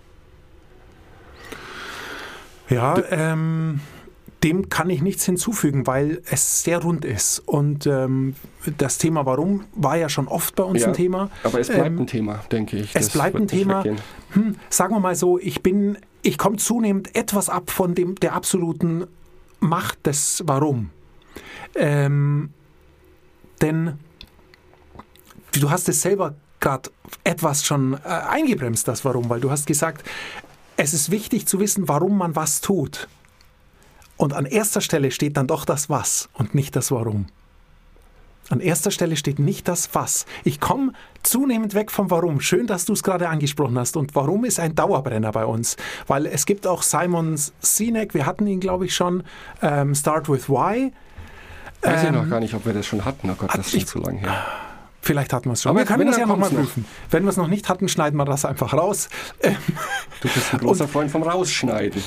Ja, 2.69 2.95
ähm, 3.09 3.81
dem 4.43 4.69
kann 4.69 4.89
ich 4.89 5.01
nichts 5.01 5.25
hinzufügen, 5.25 5.85
weil 5.87 6.21
es 6.25 6.63
sehr 6.63 6.81
rund 6.81 7.03
ist. 7.05 7.39
Und 7.39 7.85
ähm, 7.85 8.35
das 8.77 8.97
Thema 8.97 9.25
Warum 9.25 9.65
war 9.73 9.97
ja 9.97 10.07
schon 10.07 10.27
oft 10.27 10.55
bei 10.55 10.63
uns 10.63 10.81
Ja, 10.81 10.87
ein 10.87 10.93
Thema. 10.93 11.29
Aber 11.43 11.59
es 11.59 11.67
bleibt 11.67 11.87
Ähm, 11.87 11.99
ein 11.99 12.07
Thema, 12.07 12.35
denke 12.51 12.77
ich. 12.77 12.95
es 12.95 13.07
Das 13.07 13.09
bleibt 13.13 13.35
ein 13.35 13.47
Thema. 13.47 13.83
Hm, 14.31 14.55
sagen 14.69 14.95
wir 14.95 14.99
mal 14.99 15.15
so, 15.15 15.37
ich 15.37 15.61
bin, 15.61 15.97
ich 16.21 16.37
komme 16.37 16.57
zunehmend 16.57 17.15
etwas 17.15 17.49
ab 17.49 17.69
von 17.69 17.93
dem, 17.93 18.15
der 18.15 18.33
absoluten 18.33 19.05
Macht 19.59 20.05
des 20.07 20.43
Warum. 20.47 20.89
Ähm, 21.75 22.49
denn 23.61 23.99
du 25.59 25.69
hast 25.69 25.89
es 25.89 26.01
selber 26.01 26.35
gerade 26.59 26.89
etwas 27.23 27.65
schon 27.65 27.93
äh, 27.93 28.07
eingebremst, 28.07 28.87
das 28.87 29.03
Warum, 29.03 29.29
weil 29.29 29.39
du 29.41 29.49
hast 29.51 29.65
gesagt, 29.65 30.07
es 30.77 30.93
ist 30.93 31.11
wichtig 31.11 31.47
zu 31.47 31.59
wissen, 31.59 31.87
warum 31.87 32.17
man 32.17 32.35
was 32.35 32.61
tut. 32.61 33.07
Und 34.17 34.33
an 34.33 34.45
erster 34.45 34.81
Stelle 34.81 35.09
steht 35.11 35.35
dann 35.37 35.47
doch 35.47 35.65
das 35.65 35.89
Was 35.89 36.29
und 36.33 36.53
nicht 36.53 36.75
das 36.75 36.91
Warum. 36.91 37.25
An 38.49 38.59
erster 38.59 38.91
Stelle 38.91 39.15
steht 39.15 39.39
nicht 39.39 39.67
das 39.67 39.89
Was. 39.93 40.25
Ich 40.43 40.59
komme 40.59 40.93
zunehmend 41.23 41.73
weg 41.73 41.89
vom 41.89 42.11
Warum. 42.11 42.41
Schön, 42.41 42.67
dass 42.67 42.85
du 42.85 42.93
es 42.93 43.01
gerade 43.01 43.29
angesprochen 43.29 43.77
hast. 43.79 43.95
Und 43.97 44.13
Warum 44.13 44.43
ist 44.45 44.59
ein 44.59 44.75
Dauerbrenner 44.75 45.31
bei 45.31 45.45
uns? 45.45 45.77
Weil 46.07 46.25
es 46.25 46.45
gibt 46.45 46.67
auch 46.67 46.81
Simon 46.83 47.39
Sinek, 47.61 48.13
wir 48.13 48.25
hatten 48.25 48.45
ihn, 48.47 48.59
glaube 48.59 48.85
ich, 48.85 48.93
schon, 48.95 49.23
ähm, 49.61 49.95
Start 49.95 50.27
with 50.29 50.49
Why. 50.49 50.91
Weiß 51.81 52.03
ich 52.03 52.09
Ähm, 52.09 52.15
noch 52.15 52.29
gar 52.29 52.39
nicht, 52.41 52.53
ob 52.53 52.65
wir 52.65 52.73
das 52.73 52.85
schon 52.85 53.05
hatten. 53.05 53.29
Oh 53.29 53.35
Gott, 53.35 53.49
das 53.55 53.67
ist 53.67 53.71
schon 53.71 53.79
ich- 53.79 53.87
zu 53.87 53.99
lange 53.99 54.19
her. 54.19 54.43
Vielleicht 55.01 55.33
hatten 55.33 55.49
wir 55.49 55.53
es 55.53 55.63
schon. 55.63 55.71
Aber 55.71 55.79
wir 55.79 55.85
können 55.85 56.05
das 56.07 56.17
ja 56.17 56.25
nochmal 56.25 56.51
noch. 56.51 56.59
prüfen. 56.59 56.85
Wenn 57.09 57.23
wir 57.23 57.29
es 57.29 57.37
noch 57.37 57.47
nicht 57.47 57.67
hatten, 57.69 57.89
schneiden 57.89 58.17
wir 58.17 58.25
das 58.25 58.45
einfach 58.45 58.73
raus. 58.73 59.09
Ähm, 59.41 59.55
Du 60.21 60.27
bist 60.29 60.53
ein 60.53 60.59
großer 60.59 60.87
Freund 60.87 61.09
vom 61.09 61.23
Rausschneiden. 61.23 62.01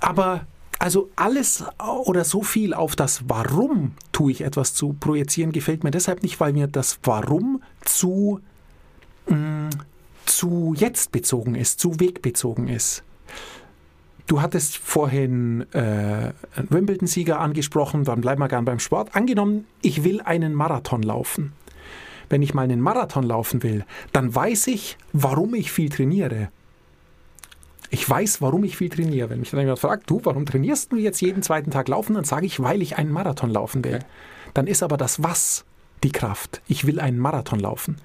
Aber 0.00 0.46
also 0.80 1.10
alles 1.16 1.64
oder 2.04 2.24
so 2.24 2.42
viel 2.42 2.74
auf 2.74 2.96
das 2.96 3.24
Warum 3.28 3.92
tue 4.12 4.32
ich 4.32 4.40
etwas 4.42 4.74
zu 4.74 4.94
projizieren, 4.94 5.52
gefällt 5.52 5.82
mir 5.84 5.90
deshalb 5.90 6.22
nicht, 6.22 6.38
weil 6.40 6.52
mir 6.52 6.66
das 6.66 6.98
Warum 7.02 7.62
zu, 7.84 8.40
mh, 9.28 9.70
zu 10.26 10.74
jetzt 10.76 11.10
bezogen 11.12 11.54
ist, 11.54 11.80
zu 11.80 11.98
wegbezogen 12.00 12.68
ist. 12.68 13.02
Du 14.28 14.42
hattest 14.42 14.76
vorhin 14.76 15.64
äh, 15.72 15.78
einen 15.80 16.68
Wimbledon-Sieger 16.70 17.40
angesprochen, 17.40 18.04
dann 18.04 18.20
bleiben 18.20 18.40
wir 18.42 18.48
gern 18.48 18.64
beim 18.64 18.78
Sport. 18.78 19.16
Angenommen, 19.16 19.66
ich 19.80 20.04
will 20.04 20.20
einen 20.20 20.52
Marathon 20.54 21.02
laufen. 21.02 21.54
Wenn 22.28 22.42
ich 22.42 22.54
mal 22.54 22.62
einen 22.62 22.80
Marathon 22.80 23.24
laufen 23.24 23.62
will, 23.62 23.84
dann 24.12 24.34
weiß 24.34 24.66
ich, 24.68 24.98
warum 25.12 25.54
ich 25.54 25.72
viel 25.72 25.88
trainiere. 25.88 26.50
Ich 27.90 28.08
weiß, 28.08 28.42
warum 28.42 28.64
ich 28.64 28.76
viel 28.76 28.90
trainiere. 28.90 29.30
Wenn 29.30 29.40
mich 29.40 29.50
dann 29.50 29.60
jemand 29.60 29.78
fragt, 29.78 30.10
du, 30.10 30.20
warum 30.24 30.44
trainierst 30.44 30.92
du 30.92 30.96
jetzt 30.96 31.22
jeden 31.22 31.42
zweiten 31.42 31.70
Tag 31.70 31.88
laufen? 31.88 32.14
Dann 32.14 32.24
sage 32.24 32.44
ich, 32.44 32.60
weil 32.60 32.82
ich 32.82 32.98
einen 32.98 33.10
Marathon 33.10 33.50
laufen 33.50 33.82
will. 33.84 33.96
Okay. 33.96 34.04
Dann 34.54 34.66
ist 34.66 34.82
aber 34.82 34.96
das 34.96 35.22
Was 35.22 35.64
die 36.02 36.12
Kraft. 36.12 36.60
Ich 36.68 36.86
will 36.86 37.00
einen 37.00 37.18
Marathon 37.18 37.60
laufen. 37.60 37.96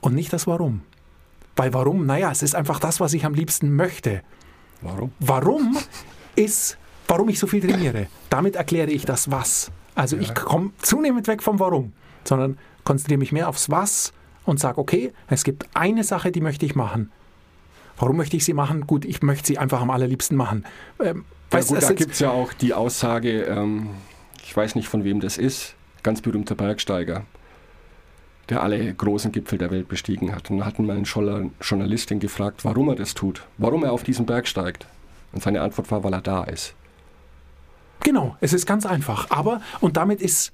Und 0.00 0.14
nicht 0.14 0.32
das 0.32 0.46
Warum. 0.46 0.82
Weil 1.56 1.72
warum? 1.74 2.06
Naja, 2.06 2.30
es 2.30 2.42
ist 2.42 2.54
einfach 2.54 2.80
das, 2.80 3.00
was 3.00 3.12
ich 3.12 3.24
am 3.24 3.34
liebsten 3.34 3.74
möchte. 3.74 4.22
Warum? 4.80 5.12
Warum 5.20 5.78
ist, 6.36 6.78
warum 7.08 7.28
ich 7.28 7.38
so 7.38 7.46
viel 7.46 7.60
trainiere. 7.60 8.06
Damit 8.30 8.56
erkläre 8.56 8.90
ich 8.90 9.04
das 9.04 9.30
Was. 9.30 9.70
Also 9.94 10.16
ich 10.16 10.34
komme 10.34 10.70
zunehmend 10.80 11.26
weg 11.28 11.42
vom 11.42 11.60
Warum, 11.60 11.92
sondern 12.24 12.58
konzentriere 12.84 13.18
mich 13.18 13.32
mehr 13.32 13.48
aufs 13.48 13.70
Was 13.70 14.12
und 14.44 14.60
sage, 14.60 14.78
okay, 14.78 15.12
es 15.28 15.44
gibt 15.44 15.66
eine 15.74 16.04
Sache, 16.04 16.32
die 16.32 16.40
möchte 16.40 16.66
ich 16.66 16.74
machen. 16.74 17.10
Warum 17.96 18.16
möchte 18.16 18.36
ich 18.36 18.44
sie 18.44 18.54
machen? 18.54 18.86
Gut, 18.86 19.04
ich 19.04 19.22
möchte 19.22 19.46
sie 19.46 19.58
einfach 19.58 19.80
am 19.80 19.90
allerliebsten 19.90 20.36
machen. 20.36 20.64
Ähm, 21.00 21.24
Ja, 21.50 21.58
weißt, 21.58 21.68
gut, 21.68 21.82
da 21.82 21.92
gibt 21.92 22.12
es 22.12 22.18
ja 22.20 22.30
auch 22.30 22.52
die 22.52 22.74
Aussage, 22.74 23.42
ähm, 23.42 23.90
ich 24.42 24.56
weiß 24.56 24.74
nicht 24.74 24.88
von 24.88 25.04
wem 25.04 25.20
das 25.20 25.38
ist, 25.38 25.74
ganz 26.02 26.20
berühmter 26.20 26.54
Bergsteiger, 26.54 27.24
der 28.48 28.62
alle 28.62 28.92
großen 28.92 29.30
Gipfel 29.30 29.58
der 29.58 29.70
Welt 29.70 29.86
bestiegen 29.88 30.34
hat. 30.34 30.50
Und 30.50 30.58
da 30.58 30.64
hatten 30.64 30.84
mal 30.86 30.96
eine 30.96 31.04
Journal- 31.04 31.50
Journalistin 31.60 32.18
gefragt, 32.18 32.64
warum 32.64 32.88
er 32.88 32.96
das 32.96 33.14
tut, 33.14 33.46
warum 33.58 33.84
er 33.84 33.92
auf 33.92 34.02
diesen 34.02 34.26
Berg 34.26 34.48
steigt. 34.48 34.86
Und 35.32 35.42
seine 35.42 35.60
Antwort 35.60 35.90
war, 35.90 36.02
weil 36.02 36.12
er 36.12 36.20
da 36.20 36.44
ist. 36.44 36.74
Genau, 38.00 38.36
es 38.40 38.52
ist 38.52 38.66
ganz 38.66 38.84
einfach. 38.84 39.30
Aber, 39.30 39.62
und 39.80 39.96
damit 39.96 40.20
ist, 40.20 40.52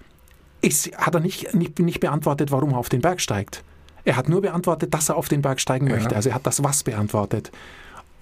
ist, 0.60 0.96
hat 0.96 1.14
er 1.14 1.20
nicht, 1.20 1.54
nicht, 1.54 1.78
nicht 1.78 2.00
beantwortet, 2.00 2.50
warum 2.50 2.70
er 2.72 2.78
auf 2.78 2.88
den 2.88 3.00
Berg 3.00 3.20
steigt. 3.20 3.62
Er 4.04 4.16
hat 4.16 4.28
nur 4.28 4.40
beantwortet, 4.42 4.94
dass 4.94 5.08
er 5.08 5.16
auf 5.16 5.28
den 5.28 5.42
Berg 5.42 5.60
steigen 5.60 5.86
Ja. 5.86 5.96
möchte. 5.96 6.16
Also 6.16 6.30
er 6.30 6.34
hat 6.34 6.46
das 6.46 6.62
Was 6.64 6.82
beantwortet. 6.82 7.50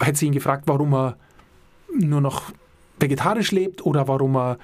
Hätte 0.01 0.19
sie 0.19 0.27
ihn 0.27 0.33
gefragt, 0.33 0.65
warum 0.67 0.93
er 0.95 1.17
nur 1.99 2.21
noch 2.21 2.53
vegetarisch 2.99 3.53
lebt 3.53 3.85
oder 3.87 4.09
warum 4.09 4.37
er 4.37 4.59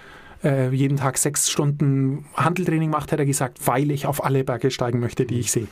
äh, 0.44 0.70
jeden 0.74 0.96
Tag 0.96 1.18
sechs 1.18 1.48
Stunden 1.50 2.24
Handeltraining 2.34 2.90
macht, 2.90 3.12
hätte 3.12 3.22
er 3.22 3.26
gesagt, 3.26 3.58
weil 3.66 3.90
ich 3.90 4.06
auf 4.06 4.24
alle 4.24 4.42
Berge 4.44 4.70
steigen 4.70 4.98
möchte, 5.00 5.24
die 5.24 5.38
ich 5.38 5.52
sehe. 5.52 5.68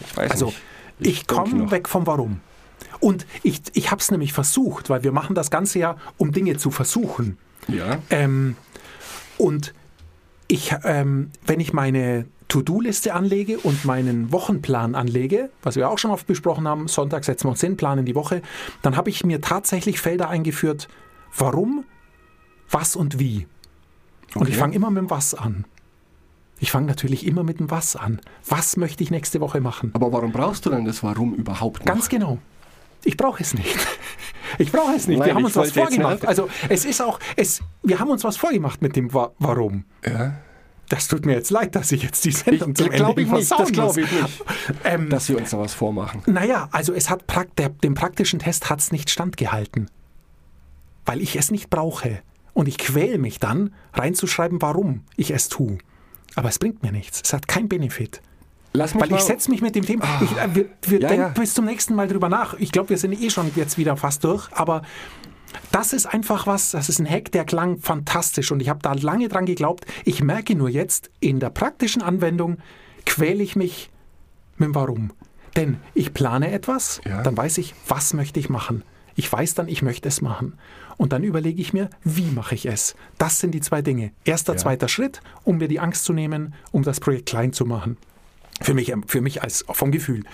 Ich 0.00 0.16
weiß 0.16 0.30
Also 0.30 0.46
nicht. 0.46 0.60
ich, 1.00 1.26
denke 1.26 1.34
komme 1.34 1.70
weg 1.70 1.88
vom 1.88 2.06
Warum. 2.06 2.40
Und 3.00 3.26
ich, 3.42 3.60
ich 3.74 3.90
habe 3.90 4.00
es 4.00 4.10
nämlich 4.10 4.32
versucht, 4.32 4.88
weil 4.88 5.04
wir 5.04 5.12
machen 5.12 5.34
das 5.34 5.50
Ganze 5.50 5.78
ja, 5.78 5.96
um 6.18 6.32
Dinge 6.32 6.56
zu 6.56 6.70
versuchen. 6.70 7.36
Ja, 7.68 7.98
Ähm, 8.10 8.56
und 9.38 9.74
ich, 10.52 10.74
ähm, 10.84 11.30
wenn 11.46 11.60
ich 11.60 11.72
meine 11.72 12.26
To-Do-Liste 12.48 13.14
anlege 13.14 13.58
und 13.58 13.86
meinen 13.86 14.30
Wochenplan 14.32 14.94
anlege, 14.94 15.48
was 15.62 15.76
wir 15.76 15.88
auch 15.88 15.96
schon 15.96 16.10
oft 16.10 16.26
besprochen 16.26 16.68
haben, 16.68 16.88
Sonntag 16.88 17.24
setzen 17.24 17.46
wir 17.46 17.52
uns 17.52 17.62
hin, 17.62 17.78
planen 17.78 18.04
die 18.04 18.14
Woche, 18.14 18.42
dann 18.82 18.94
habe 18.94 19.08
ich 19.08 19.24
mir 19.24 19.40
tatsächlich 19.40 19.98
Felder 19.98 20.28
eingeführt, 20.28 20.88
warum, 21.34 21.84
was 22.70 22.96
und 22.96 23.18
wie. 23.18 23.46
Und 24.34 24.50
ich 24.50 24.56
fange 24.58 24.74
immer 24.74 24.90
mit 24.90 25.02
dem 25.02 25.10
Was 25.10 25.34
an. 25.34 25.64
Ich 26.58 26.70
fange 26.70 26.86
natürlich 26.86 27.26
immer 27.26 27.42
mit 27.42 27.58
dem 27.58 27.70
Was 27.70 27.96
an. 27.96 28.20
Was 28.46 28.76
möchte 28.76 29.02
ich 29.02 29.10
nächste 29.10 29.40
Woche 29.40 29.60
machen? 29.60 29.90
Aber 29.94 30.12
warum 30.12 30.32
brauchst 30.32 30.66
du 30.66 30.70
denn 30.70 30.84
das 30.84 31.02
Warum 31.02 31.34
überhaupt 31.34 31.80
noch? 31.80 31.86
Ganz 31.86 32.10
genau. 32.10 32.38
Ich 33.04 33.16
brauche 33.16 33.42
es 33.42 33.54
nicht. 33.54 33.78
Ich 34.58 34.72
brauche 34.72 34.94
es 34.94 35.06
nicht. 35.08 35.18
Nein, 35.18 35.28
wir 35.28 35.34
haben 35.34 35.44
uns 35.44 35.56
was 35.56 35.72
vorgemacht. 35.72 36.26
Also 36.26 36.48
es 36.68 36.84
ist 36.84 37.00
auch, 37.00 37.18
es, 37.36 37.62
wir 37.82 37.98
haben 37.98 38.10
uns 38.10 38.24
was 38.24 38.36
vorgemacht 38.36 38.82
mit 38.82 38.96
dem 38.96 39.12
Wa 39.12 39.32
Warum. 39.38 39.84
Ja. 40.06 40.34
Das 40.88 41.08
tut 41.08 41.24
mir 41.24 41.32
jetzt 41.32 41.50
leid, 41.50 41.74
dass 41.74 41.90
ich 41.92 42.02
jetzt 42.02 42.22
die 42.24 42.32
Sendung 42.32 42.70
Ich 42.72 42.76
zum 42.76 42.90
Ende 42.90 43.22
ich 43.22 43.30
nicht, 43.30 43.50
das 43.50 43.72
glaube 43.72 44.00
ich 44.02 44.12
nicht, 44.12 44.44
Ähm, 44.84 45.08
dass 45.08 45.28
wir 45.28 45.38
uns 45.38 45.50
da 45.50 45.58
was 45.58 45.72
vormachen. 45.72 46.22
naja, 46.26 46.68
also 46.70 46.92
es 46.92 47.08
hat 47.08 47.26
prakt 47.26 47.58
der, 47.58 47.70
dem 47.70 47.94
praktischen 47.94 48.40
Test 48.40 48.68
hat 48.68 48.80
es 48.80 48.92
nicht 48.92 49.08
standgehalten. 49.08 49.90
Weil 51.06 51.20
ich 51.22 51.36
es 51.36 51.50
nicht 51.50 51.70
brauche. 51.70 52.20
Und 52.52 52.68
ich 52.68 52.76
quäle 52.76 53.16
mich 53.16 53.38
dann, 53.38 53.74
reinzuschreiben, 53.94 54.60
warum 54.60 55.04
ich 55.16 55.30
es 55.30 55.48
tue. 55.48 55.78
Aber 56.34 56.50
es 56.50 56.58
bringt 56.58 56.82
mir 56.82 56.92
nichts. 56.92 57.22
Es 57.24 57.32
hat 57.32 57.48
keinen 57.48 57.68
Benefit. 57.68 58.20
Lass 58.74 58.94
mich 58.94 59.02
Weil 59.02 59.12
ich 59.18 59.20
setze 59.24 59.50
mich 59.50 59.60
mit 59.60 59.74
dem 59.74 59.84
Thema. 59.84 60.04
Ich, 60.22 60.32
äh, 60.36 60.54
wir 60.54 60.66
wir 60.82 61.00
Ja, 61.00 61.08
denken 61.08 61.22
ja. 61.24 61.28
bis 61.30 61.52
zum 61.54 61.64
nächsten 61.66 61.94
Mal 61.94 62.08
drüber 62.08 62.28
nach. 62.28 62.54
Ich 62.54 62.72
glaube, 62.72 62.88
wir 62.90 62.98
sind 62.98 63.12
eh 63.20 63.28
schon 63.30 63.50
jetzt 63.54 63.76
wieder 63.76 63.96
fast 63.96 64.24
durch. 64.24 64.48
Aber 64.52 64.82
das 65.70 65.92
ist 65.92 66.06
einfach 66.06 66.46
was, 66.46 66.70
das 66.70 66.88
ist 66.88 66.98
ein 66.98 67.08
Hack, 67.08 67.30
der 67.32 67.44
klang 67.44 67.78
fantastisch. 67.78 68.50
Und 68.50 68.60
ich 68.60 68.68
habe 68.70 68.80
da 68.82 68.94
lange 68.94 69.28
dran 69.28 69.44
geglaubt. 69.44 69.84
Ich 70.04 70.22
merke 70.22 70.54
nur 70.54 70.70
jetzt, 70.70 71.10
in 71.20 71.38
der 71.40 71.50
praktischen 71.50 72.00
Anwendung 72.02 72.58
quäle 73.04 73.42
ich 73.42 73.56
mich 73.56 73.90
mit 74.56 74.68
dem 74.68 74.74
Warum. 74.74 75.12
Denn 75.56 75.76
ich 75.92 76.14
plane 76.14 76.50
etwas, 76.50 77.02
Ja. 77.04 77.22
dann 77.22 77.36
weiß 77.36 77.58
ich, 77.58 77.74
was 77.86 78.14
möchte 78.14 78.40
ich 78.40 78.48
machen. 78.48 78.84
Ich 79.16 79.30
weiß 79.30 79.52
dann, 79.54 79.68
ich 79.68 79.82
möchte 79.82 80.08
es 80.08 80.22
machen. 80.22 80.54
Und 80.96 81.12
dann 81.12 81.24
überlege 81.24 81.60
ich 81.60 81.74
mir, 81.74 81.90
wie 82.04 82.30
mache 82.30 82.54
ich 82.54 82.64
es. 82.64 82.94
Das 83.18 83.38
sind 83.38 83.50
die 83.52 83.60
zwei 83.60 83.82
Dinge. 83.82 84.12
Erster, 84.24 84.54
Ja. 84.54 84.58
zweiter 84.58 84.88
Schritt, 84.88 85.20
um 85.44 85.58
mir 85.58 85.68
die 85.68 85.80
Angst 85.80 86.04
zu 86.06 86.14
nehmen, 86.14 86.54
um 86.70 86.82
das 86.82 87.00
Projekt 87.00 87.26
klein 87.28 87.52
zu 87.52 87.66
machen. 87.66 87.98
Für 88.60 88.74
mich, 88.74 88.92
für 89.06 89.20
mich 89.20 89.42
als 89.42 89.64
vom 89.68 89.90
Gefühl. 89.90 90.24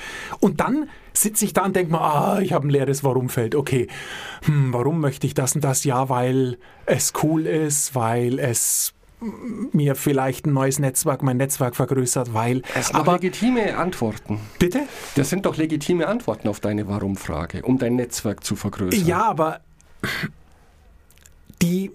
Und 0.40 0.60
dann 0.60 0.88
sitze 1.14 1.44
ich 1.44 1.52
da 1.54 1.64
und 1.64 1.74
denke 1.76 1.92
mir, 1.92 2.00
ah, 2.00 2.40
ich 2.40 2.52
habe 2.52 2.66
ein 2.66 2.70
leeres 2.70 3.02
Warum-Feld. 3.04 3.54
Okay, 3.54 3.86
hm, 4.44 4.72
warum 4.72 5.00
möchte 5.00 5.26
ich 5.26 5.34
das 5.34 5.54
und 5.54 5.62
das? 5.64 5.84
Ja, 5.84 6.08
weil 6.08 6.58
es 6.84 7.12
cool 7.22 7.46
ist, 7.46 7.94
weil 7.94 8.38
es 8.38 8.92
mir 9.72 9.94
vielleicht 9.94 10.46
ein 10.46 10.52
neues 10.52 10.78
Netzwerk, 10.78 11.22
mein 11.22 11.38
Netzwerk 11.38 11.74
vergrößert, 11.74 12.34
weil. 12.34 12.60
doch 12.60 12.94
aber 12.94 13.12
legitime 13.14 13.76
Antworten. 13.76 14.40
bitte? 14.58 14.82
Das 15.16 15.30
sind 15.30 15.46
doch 15.46 15.56
legitime 15.56 16.06
Antworten 16.06 16.48
auf 16.48 16.60
deine 16.60 16.86
Warum-Frage, 16.86 17.62
um 17.62 17.78
dein 17.78 17.96
Netzwerk 17.96 18.44
zu 18.44 18.54
vergrößern. 18.56 19.06
Ja, 19.06 19.24
aber 19.24 19.60
die. 21.62 21.90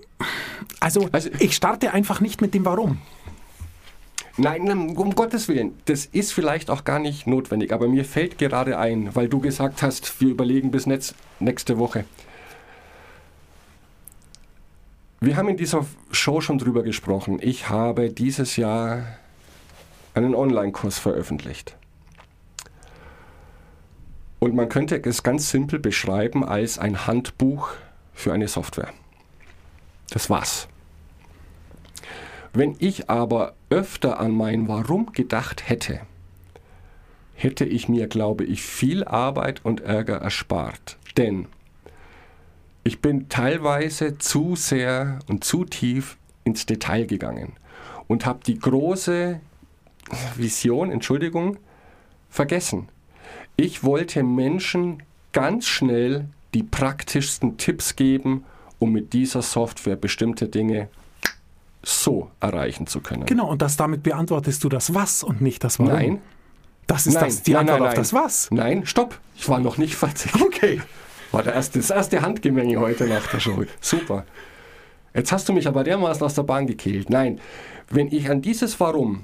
Also, 0.80 1.08
Also- 1.12 1.30
ich 1.40 1.56
starte 1.56 1.94
einfach 1.94 2.20
nicht 2.22 2.42
mit 2.42 2.54
dem 2.54 2.66
Warum. 2.66 3.00
Nein, 4.36 4.68
um 4.98 5.14
Gottes 5.14 5.48
Willen, 5.48 5.78
das 5.86 6.06
ist 6.06 6.34
vielleicht 6.34 6.72
auch 6.72 6.84
gar 6.86 6.98
nicht 6.98 7.28
notwendig, 7.28 7.72
aber 7.72 7.88
mir 7.88 8.04
fällt 8.04 8.40
gerade 8.40 8.80
ein, 8.80 9.16
weil 9.16 9.30
du 9.30 9.40
gesagt 9.40 9.84
hast, 9.84 10.20
wir 10.22 10.30
überlegen 10.30 10.72
bis 10.72 10.88
netz, 10.88 11.14
nächste 11.40 11.78
Woche. 11.78 12.06
Wir 15.22 15.38
haben 15.38 15.50
in 15.50 15.58
dieser 15.58 15.86
Show 16.12 16.42
schon 16.42 16.58
drüber 16.58 16.82
gesprochen. 16.84 17.38
Ich 17.42 17.70
habe 17.70 18.10
dieses 18.10 18.58
Jahr 18.58 19.04
einen 20.16 20.36
Online-Kurs 20.36 20.98
veröffentlicht. 20.98 21.78
Und 24.40 24.56
man 24.56 24.68
könnte 24.68 25.02
es 25.06 25.24
ganz 25.24 25.50
simpel 25.52 25.80
beschreiben 25.80 26.44
als 26.44 26.78
ein 26.78 27.08
Handbuch 27.08 27.70
für 28.14 28.34
eine 28.34 28.48
Software. 28.48 28.92
Das 30.10 30.30
war's. 30.30 30.68
Wenn 32.54 32.76
ich 32.78 33.10
aber 33.10 33.56
öfter 33.72 34.20
an 34.20 34.32
mein 34.32 34.68
Warum 34.68 35.12
gedacht 35.12 35.68
hätte, 35.68 36.02
hätte 37.34 37.66
ich 37.66 37.90
mir, 37.90 38.08
glaube 38.08 38.44
ich, 38.44 38.62
viel 38.62 39.04
Arbeit 39.04 39.66
und 39.66 39.82
Ärger 39.82 40.18
erspart. 40.18 40.98
Denn 41.18 41.48
ich 42.84 43.02
bin 43.02 43.28
teilweise 43.28 44.20
zu 44.20 44.56
sehr 44.56 45.20
und 45.28 45.44
zu 45.44 45.66
tief 45.66 46.18
ins 46.44 46.68
Detail 46.68 47.06
gegangen 47.06 47.54
und 48.08 48.28
habe 48.28 48.42
die 48.46 48.60
große 48.60 49.40
Vision, 50.36 50.92
Entschuldigung, 50.92 51.58
vergessen. 52.30 52.88
Ich 53.56 53.84
wollte 53.84 54.22
Menschen 54.22 55.02
ganz 55.32 55.66
schnell 55.66 56.28
die 56.54 56.64
praktischsten 56.64 57.58
Tipps 57.58 57.96
geben, 57.96 58.46
um 58.78 58.92
mit 58.92 59.14
dieser 59.14 59.42
Software 59.42 59.96
bestimmte 59.96 60.48
Dinge 60.50 60.90
so 61.84 62.32
erreichen 62.40 62.88
zu 62.88 63.02
können. 63.02 63.26
Genau, 63.26 63.50
und 63.50 63.62
das 63.62 63.78
damit 63.78 64.04
beantwortest 64.04 64.64
du 64.64 64.70
das 64.70 64.94
Was 64.94 65.24
und 65.24 65.42
nicht 65.42 65.64
das 65.64 65.80
Warum. 65.80 65.94
Nein, 65.94 66.22
Das 66.88 67.08
ist 67.08 67.16
nein, 67.16 67.26
das, 67.26 67.44
die 67.44 67.52
nein, 67.52 67.62
Antwort 67.62 67.80
nein, 67.82 67.90
auf 67.90 67.96
das 67.96 68.14
Was. 68.14 68.50
Nein, 68.52 68.86
stopp. 68.86 69.20
Ich 69.36 69.48
war 69.50 69.60
noch 69.60 69.78
nicht 69.78 69.96
fertig. 69.96 70.34
Okay. 70.42 70.82
War 71.32 71.44
der 71.44 71.54
erste, 71.54 71.80
das 71.80 71.90
erste 71.90 72.22
Handgemenge 72.22 72.80
heute 72.80 73.06
nach 73.06 73.28
der 73.28 73.40
Show. 73.40 73.64
Super. 73.82 74.26
Jetzt 75.14 75.32
hast 75.32 75.50
du 75.50 75.54
mich 75.54 75.68
aber 75.68 75.84
dermaßen 75.84 76.24
aus 76.24 76.36
der 76.36 76.44
Bahn 76.44 76.68
gekehlt. 76.68 77.10
Nein, 77.10 77.40
wenn 77.90 78.08
ich 78.08 78.30
an 78.30 78.42
dieses 78.42 78.80
Warum, 78.80 79.22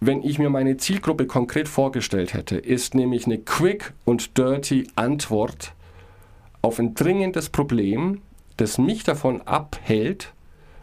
wenn 0.00 0.22
ich 0.22 0.38
mir 0.38 0.50
meine 0.50 0.76
Zielgruppe 0.76 1.26
konkret 1.26 1.68
vorgestellt 1.68 2.34
hätte, 2.34 2.56
ist 2.56 2.94
nämlich 2.94 3.26
eine 3.26 3.38
quick 3.38 3.92
und 4.04 4.36
dirty 4.38 4.86
Antwort 4.96 5.72
auf 6.62 6.78
ein 6.78 6.94
dringendes 6.94 7.48
Problem, 7.48 8.22
das 8.56 8.78
mich 8.78 9.04
davon 9.04 9.40
abhält, 9.42 10.32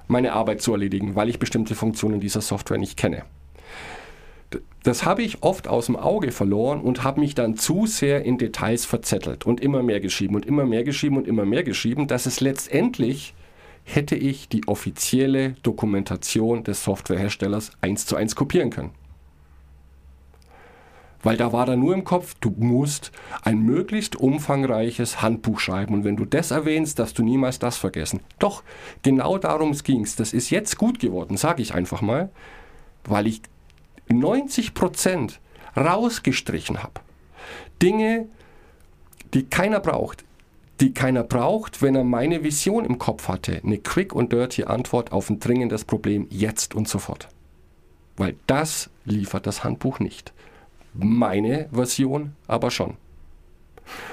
meine 0.08 0.34
Arbeit 0.34 0.62
zu 0.62 0.72
erledigen, 0.72 1.16
weil 1.16 1.30
ich 1.30 1.40
bestimmte 1.40 1.76
Funktionen 1.76 2.20
dieser 2.20 2.42
Software 2.42 2.78
nicht 2.78 2.98
kenne. 2.98 3.24
Das 4.84 5.04
habe 5.04 5.22
ich 5.22 5.44
oft 5.44 5.68
aus 5.68 5.88
dem 5.88 5.98
Auge 5.98 6.32
verloren 6.32 6.80
und 6.80 7.04
habe 7.04 7.20
mich 7.20 7.36
dann 7.36 7.58
zu 7.58 7.86
sehr 7.86 8.24
in 8.24 8.38
Details 8.38 8.86
verzettelt 8.86 9.46
und 9.46 9.60
immer 9.60 9.84
mehr 9.84 10.00
geschrieben 10.00 10.36
und 10.36 10.46
immer 10.46 10.66
mehr 10.66 10.86
geschrieben 10.86 11.18
und 11.18 11.28
immer 11.28 11.46
mehr 11.46 11.64
geschrieben, 11.64 12.08
dass 12.08 12.26
es 12.26 12.40
letztendlich 12.40 13.34
hätte 13.84 14.16
ich 14.16 14.48
die 14.48 14.68
offizielle 14.68 15.56
Dokumentation 15.64 16.64
des 16.64 16.84
Softwareherstellers 16.84 17.72
eins 17.82 18.06
zu 18.06 18.16
eins 18.16 18.36
kopieren 18.36 18.70
können. 18.70 18.92
Weil 21.28 21.36
da 21.36 21.52
war 21.52 21.66
dann 21.66 21.82
nur 21.82 21.94
im 21.94 22.06
Kopf, 22.06 22.36
du 22.40 22.54
musst 22.58 23.12
ein 23.42 23.60
möglichst 23.60 24.16
umfangreiches 24.16 25.22
Handbuch 25.22 25.60
schreiben. 25.60 25.94
Und 25.94 26.06
wenn 26.06 26.16
du 26.16 26.24
das 26.24 26.52
erwähnst, 26.52 27.00
darfst 27.00 27.20
du 27.20 27.24
niemals 27.26 27.60
das 27.60 27.76
vergessen. 27.76 28.22
Doch, 28.40 28.64
genau 29.04 29.38
darum 29.38 29.74
ging 29.74 30.04
es. 30.04 30.16
Das 30.16 30.32
ist 30.32 30.52
jetzt 30.52 30.78
gut 30.78 31.00
geworden, 31.00 31.36
sage 31.36 31.62
ich 31.62 31.74
einfach 31.74 32.02
mal, 32.02 32.30
weil 33.04 33.28
ich 33.28 33.42
90 34.08 34.74
Prozent 34.74 35.42
rausgestrichen 35.76 36.82
habe. 36.82 37.02
Dinge, 37.82 38.30
die 39.34 39.44
keiner 39.44 39.82
braucht. 39.82 40.24
Die 40.80 40.94
keiner 40.94 41.26
braucht, 41.26 41.82
wenn 41.82 41.96
er 41.96 42.06
meine 42.06 42.46
Vision 42.46 42.86
im 42.86 43.00
Kopf 43.00 43.28
hatte. 43.28 43.60
Eine 43.66 43.80
quick 43.80 44.16
und 44.16 44.32
dirty 44.32 44.64
Antwort 44.64 45.12
auf 45.12 45.30
ein 45.30 45.42
dringendes 45.42 45.84
Problem 45.84 46.28
jetzt 46.30 46.74
und 46.74 46.88
sofort. 46.88 47.28
Weil 48.16 48.38
das 48.48 48.90
liefert 49.04 49.46
das 49.46 49.66
Handbuch 49.66 50.00
nicht. 50.00 50.32
Meine 50.94 51.70
Version 51.72 52.34
aber 52.48 52.72
schon. 52.72 52.96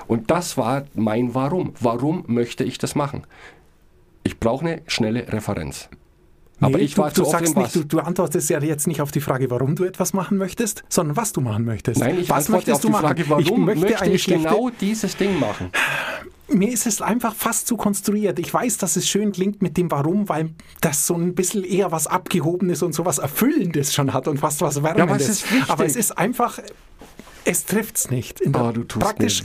Und 0.07 0.31
das 0.31 0.57
war 0.57 0.85
mein 0.95 1.35
Warum. 1.35 1.75
Warum 1.81 2.25
möchte 2.27 2.64
ich 2.64 2.79
das 2.79 2.95
machen? 2.95 3.27
Ich 4.22 4.39
brauche 4.39 4.64
eine 4.64 4.83
schnelle 4.87 5.33
Referenz. 5.33 5.89
Aber 6.61 6.79
Nee, 6.79 6.85
ich 6.85 6.95
du, 6.95 7.03
war 7.03 7.12
zu 7.12 7.22
du 7.22 7.29
oft 7.29 7.33
sagst 7.33 7.57
nicht, 7.57 7.75
du, 7.75 7.85
du 7.85 7.99
antwortest 7.99 8.49
ja 8.49 8.62
jetzt 8.62 8.87
nicht 8.87 9.01
auf 9.01 9.11
die 9.11 9.20
Frage, 9.20 9.51
warum 9.51 9.75
du 9.75 9.85
etwas 9.85 10.12
machen 10.12 10.39
möchtest, 10.39 10.85
sondern 10.89 11.16
was 11.16 11.33
du 11.33 11.41
machen 11.41 11.64
möchtest. 11.64 12.01
Nein, 12.01 12.18
ich 12.20 12.31
was 12.31 12.47
antworte 12.47 12.75
auf 12.75 12.81
die 12.81 12.93
Frage, 12.93 13.25
machen? 13.25 13.31
warum 13.31 13.68
ich 13.68 13.81
möchte, 13.81 13.81
möchte 13.87 14.11
ich 14.11 14.22
schlechte, 14.22 14.49
genau 14.49 14.70
dieses 14.81 15.16
Ding 15.16 15.39
machen? 15.39 15.70
Mir 16.49 16.70
ist 16.70 16.86
es 16.86 17.01
einfach 17.01 17.34
fast 17.34 17.66
zu 17.66 17.76
konstruiert. 17.76 18.38
Ich 18.38 18.53
weiß, 18.53 18.78
dass 18.78 18.97
es 18.97 19.09
schön 19.09 19.32
klingt 19.32 19.62
mit 19.62 19.76
dem 19.76 19.90
Warum, 19.90 20.28
weil 20.28 20.51
das 20.80 21.07
so 21.07 21.14
ein 21.14 21.34
bisschen 21.34 21.64
eher 21.64 21.90
was 21.90 22.07
Abgehobenes 22.07 22.82
und 22.82 22.95
so 22.95 23.05
was 23.05 23.18
Erfüllendes 23.18 23.95
schon 23.95 24.12
hat 24.12 24.28
und 24.28 24.38
fast 24.38 24.61
was 24.61 24.82
Wärmendes. 24.82 25.03
aber 25.03 25.16
es 25.16 25.28
ist 25.28 25.53
wichtig. 25.53 25.70
Aber 25.70 25.86
es 25.86 25.97
ist 25.97 26.18
einfach, 26.18 26.59
es 27.45 27.64
trifft's 27.64 28.11
nicht. 28.11 28.40
In 28.40 28.55
Oh, 28.55 28.72
du 28.72 28.84
tust 28.84 29.05
praktisch, 29.05 29.42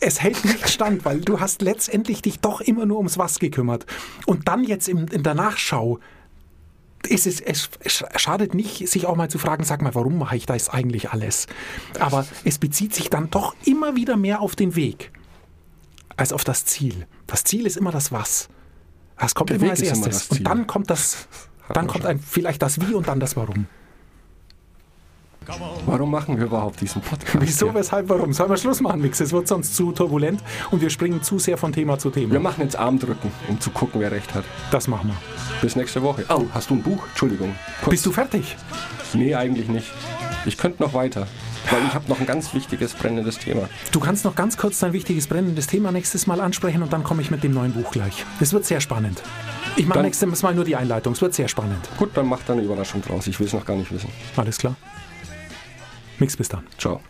es 0.00 0.20
hält 0.20 0.44
nicht 0.44 0.68
stand, 0.68 1.04
weil 1.04 1.20
du 1.20 1.40
hast 1.40 1.62
letztendlich 1.62 2.22
dich 2.22 2.40
doch 2.40 2.60
immer 2.60 2.86
nur 2.86 2.98
ums 2.98 3.18
Was 3.18 3.38
gekümmert. 3.38 3.86
Und 4.26 4.48
dann 4.48 4.64
jetzt 4.64 4.88
in, 4.88 5.08
in 5.08 5.22
der 5.22 5.34
Nachschau 5.34 5.98
es, 7.08 7.26
es 7.26 7.70
es 7.80 8.04
schadet 8.16 8.54
nicht, 8.54 8.88
sich 8.88 9.06
auch 9.06 9.16
mal 9.16 9.30
zu 9.30 9.38
fragen, 9.38 9.62
sag 9.64 9.82
mal, 9.82 9.94
warum 9.94 10.18
mache 10.18 10.36
ich 10.36 10.46
das 10.46 10.68
eigentlich 10.68 11.10
alles? 11.10 11.46
Aber 12.00 12.26
es 12.44 12.58
bezieht 12.58 12.92
sich 12.92 13.08
dann 13.08 13.30
doch 13.30 13.54
immer 13.64 13.94
wieder 13.94 14.16
mehr 14.16 14.40
auf 14.40 14.56
den 14.56 14.74
Weg 14.74 15.12
als 16.18 16.32
auf 16.32 16.44
das 16.44 16.64
Ziel. 16.66 17.06
Das 17.26 17.44
Ziel 17.44 17.66
ist 17.66 17.76
immer 17.76 17.90
das 17.92 18.12
Was. 18.12 18.48
Das 19.18 19.34
kommt 19.34 19.50
Der 19.50 19.56
immer 19.56 19.64
Weg 19.66 19.70
als 19.72 19.80
immer 19.80 20.06
erstes. 20.06 20.28
Ziel. 20.28 20.38
Und 20.38 20.44
dann 20.44 20.66
kommt 20.66 20.90
das 20.90 21.26
Dann 21.72 21.86
kommt 21.86 22.06
ein, 22.06 22.18
vielleicht 22.18 22.62
das 22.62 22.80
Wie 22.80 22.94
und 22.94 23.08
dann 23.08 23.20
das 23.20 23.36
Warum. 23.36 23.66
Warum 25.86 26.10
machen 26.10 26.36
wir 26.36 26.44
überhaupt 26.44 26.78
diesen 26.82 27.00
Podcast? 27.00 27.38
Wieso, 27.40 27.72
weshalb, 27.72 28.10
warum? 28.10 28.34
Sollen 28.34 28.50
wir 28.50 28.58
Schluss 28.58 28.82
machen, 28.82 29.00
Mix? 29.00 29.18
Es 29.18 29.32
wird 29.32 29.48
sonst 29.48 29.74
zu 29.74 29.92
turbulent 29.92 30.42
und 30.70 30.82
wir 30.82 30.90
springen 30.90 31.22
zu 31.22 31.38
sehr 31.38 31.56
von 31.56 31.72
Thema 31.72 31.98
zu 31.98 32.10
Thema. 32.10 32.32
Wir 32.32 32.40
machen 32.40 32.62
jetzt 32.62 32.76
Armdrücken, 32.76 33.32
um 33.48 33.58
zu 33.58 33.70
gucken, 33.70 33.98
wer 34.02 34.10
recht 34.10 34.34
hat. 34.34 34.44
Das 34.70 34.88
machen 34.88 35.08
wir. 35.08 35.16
Bis 35.62 35.74
nächste 35.74 36.02
Woche. 36.02 36.26
Oh, 36.28 36.44
hast 36.52 36.68
du 36.68 36.74
ein 36.74 36.82
Buch? 36.82 37.02
Entschuldigung. 37.08 37.54
Kurz. 37.80 37.90
Bist 37.92 38.04
du 38.04 38.12
fertig? 38.12 38.56
Nee, 39.14 39.34
eigentlich 39.34 39.68
nicht. 39.68 39.90
Ich 40.44 40.58
könnte 40.58 40.82
noch 40.82 40.92
weiter, 40.92 41.26
weil 41.70 41.84
ich 41.86 41.94
habe 41.94 42.08
noch 42.08 42.20
ein 42.20 42.26
ganz 42.26 42.54
wichtiges, 42.54 42.94
brennendes 42.94 43.38
Thema. 43.38 43.68
Du 43.92 44.00
kannst 44.00 44.24
noch 44.24 44.34
ganz 44.34 44.56
kurz 44.56 44.78
dein 44.78 44.92
wichtiges 44.92 45.26
brennendes 45.26 45.66
Thema 45.66 45.92
nächstes 45.92 46.26
Mal 46.26 46.40
ansprechen 46.40 46.82
und 46.82 46.92
dann 46.92 47.04
komme 47.04 47.22
ich 47.22 47.30
mit 47.30 47.42
dem 47.42 47.52
neuen 47.52 47.72
Buch 47.72 47.90
gleich. 47.90 48.24
Es 48.40 48.52
wird 48.52 48.64
sehr 48.64 48.80
spannend. 48.80 49.22
Ich 49.76 49.86
mache 49.86 50.02
nächstes 50.02 50.42
Mal 50.42 50.54
nur 50.54 50.64
die 50.64 50.76
Einleitung. 50.76 51.12
Es 51.12 51.22
wird 51.22 51.34
sehr 51.34 51.48
spannend. 51.48 51.88
Gut, 51.96 52.10
dann 52.14 52.26
mach 52.26 52.40
da 52.46 52.52
eine 52.54 52.62
Überraschung 52.62 53.02
draus. 53.02 53.26
Ich 53.26 53.38
will 53.38 53.46
es 53.46 53.52
noch 53.52 53.64
gar 53.64 53.76
nicht 53.76 53.92
wissen. 53.92 54.10
Alles 54.36 54.58
klar? 54.58 54.76
Mix 56.18 56.36
bis 56.36 56.48
dann. 56.48 56.66
Ciao. 56.78 57.00